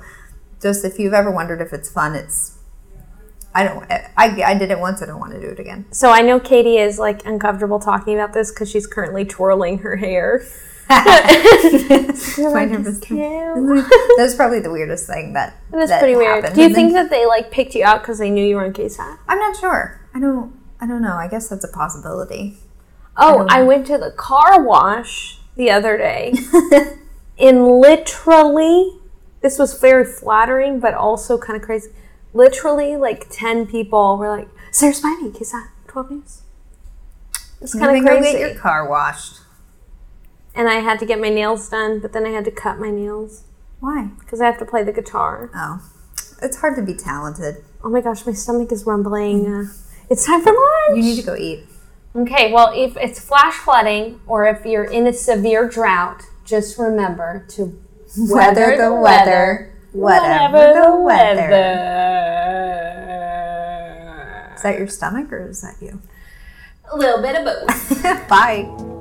just 0.61 0.83
if 0.83 0.99
you've 0.99 1.13
ever 1.13 1.31
wondered 1.31 1.61
if 1.61 1.71
it's 1.71 1.89
fun, 1.89 2.13
it's. 2.15 2.57
I 3.53 3.63
don't. 3.63 3.85
I, 3.91 4.07
I 4.45 4.53
did 4.57 4.71
it 4.71 4.79
once. 4.79 5.01
I 5.01 5.05
don't 5.05 5.19
want 5.19 5.33
to 5.33 5.39
do 5.41 5.47
it 5.47 5.59
again. 5.59 5.85
So 5.91 6.09
I 6.09 6.21
know 6.21 6.39
Katie 6.39 6.77
is 6.77 6.97
like 6.99 7.25
uncomfortable 7.25 7.79
talking 7.79 8.13
about 8.15 8.33
this 8.33 8.49
because 8.51 8.69
she's 8.71 8.87
currently 8.87 9.25
twirling 9.25 9.79
her 9.79 9.97
hair. 9.97 10.43
My 10.89 12.65
nervous 12.65 12.99
Cam. 12.99 13.65
that 13.75 14.15
was 14.19 14.35
probably 14.35 14.59
the 14.59 14.71
weirdest 14.71 15.07
thing 15.07 15.33
that. 15.33 15.55
That's 15.71 15.89
that 15.89 15.99
pretty 15.99 16.15
weird. 16.15 16.53
Do 16.53 16.59
you 16.61 16.67
And 16.67 16.75
think 16.75 16.93
then- 16.93 17.03
that 17.07 17.09
they 17.09 17.25
like 17.25 17.51
picked 17.51 17.75
you 17.75 17.83
out 17.83 18.01
because 18.01 18.19
they 18.19 18.29
knew 18.29 18.45
you 18.45 18.55
were 18.55 18.65
on 18.65 18.73
KSAT? 18.73 19.17
I'm 19.27 19.39
not 19.39 19.57
sure. 19.57 19.99
I 20.13 20.19
don't. 20.19 20.53
I 20.79 20.87
don't 20.87 21.01
know. 21.01 21.13
I 21.15 21.27
guess 21.27 21.47
that's 21.49 21.63
a 21.63 21.67
possibility. 21.71 22.57
Oh, 23.17 23.45
I 23.49 23.61
went 23.63 23.85
to 23.87 23.97
the 23.97 24.11
car 24.11 24.63
wash 24.63 25.39
the 25.55 25.69
other 25.69 25.97
day, 25.97 26.33
and 27.39 27.67
literally, 27.67 28.97
this 29.41 29.59
was 29.59 29.77
very 29.79 30.05
flattering, 30.05 30.79
but 30.79 30.93
also 30.93 31.37
kind 31.37 31.59
of 31.59 31.65
crazy. 31.65 31.91
Literally, 32.33 32.95
like 32.95 33.27
ten 33.29 33.65
people 33.67 34.17
were 34.17 34.29
like, 34.29 34.47
"Sarah 34.71 34.93
Spivey, 34.93 35.31
KSAT, 35.37 35.67
twelve 35.87 36.11
news." 36.11 36.41
It's 37.61 37.73
kind 37.75 37.95
of 37.95 38.03
go 38.03 38.19
crazy. 38.19 38.37
get 38.37 38.51
your 38.53 38.59
car 38.59 38.87
washed. 38.89 39.41
and 40.55 40.67
I 40.67 40.75
had 40.75 40.99
to 40.99 41.05
get 41.05 41.19
my 41.19 41.29
nails 41.29 41.69
done, 41.69 41.99
but 41.99 42.11
then 42.13 42.25
I 42.25 42.29
had 42.29 42.43
to 42.45 42.51
cut 42.51 42.79
my 42.79 42.89
nails 42.89 43.43
Why? 43.79 44.09
because 44.19 44.41
I 44.41 44.45
have 44.47 44.57
to 44.59 44.65
play 44.65 44.83
the 44.83 44.91
guitar. 44.91 45.51
Oh, 45.55 45.81
it's 46.41 46.57
hard 46.57 46.75
to 46.77 46.81
be 46.81 46.93
talented. 46.95 47.63
Oh 47.83 47.89
my 47.89 48.01
gosh, 48.01 48.25
my 48.25 48.33
stomach 48.33 48.71
is 48.71 48.85
rumbling. 48.85 49.45
Uh, 49.53 49.71
it's 50.09 50.25
time 50.25 50.41
for 50.41 50.51
lunch. 50.51 50.97
You 50.97 51.03
need 51.03 51.15
to 51.17 51.25
go 51.25 51.35
eat. 51.35 51.65
Okay, 52.15 52.51
well, 52.51 52.73
if 52.75 52.97
it's 52.97 53.19
flash 53.19 53.53
flooding 53.53 54.19
or 54.27 54.45
if 54.45 54.65
you're 54.65 54.83
in 54.83 55.07
a 55.07 55.13
severe 55.13 55.69
drought, 55.69 56.23
just 56.43 56.77
remember 56.77 57.45
to 57.49 57.79
Weather 58.17 58.75
the 58.75 58.93
weather, 58.93 59.70
whatever 59.93 60.57
the 60.57 60.95
weather. 60.97 61.49
Is 64.55 64.61
that 64.63 64.77
your 64.77 64.87
stomach 64.87 65.31
or 65.31 65.49
is 65.49 65.61
that 65.61 65.75
you? 65.81 66.01
A 66.91 66.97
little 66.97 67.21
bit 67.21 67.35
of 67.35 67.45
both. 67.45 68.03
Bye. 68.29 69.00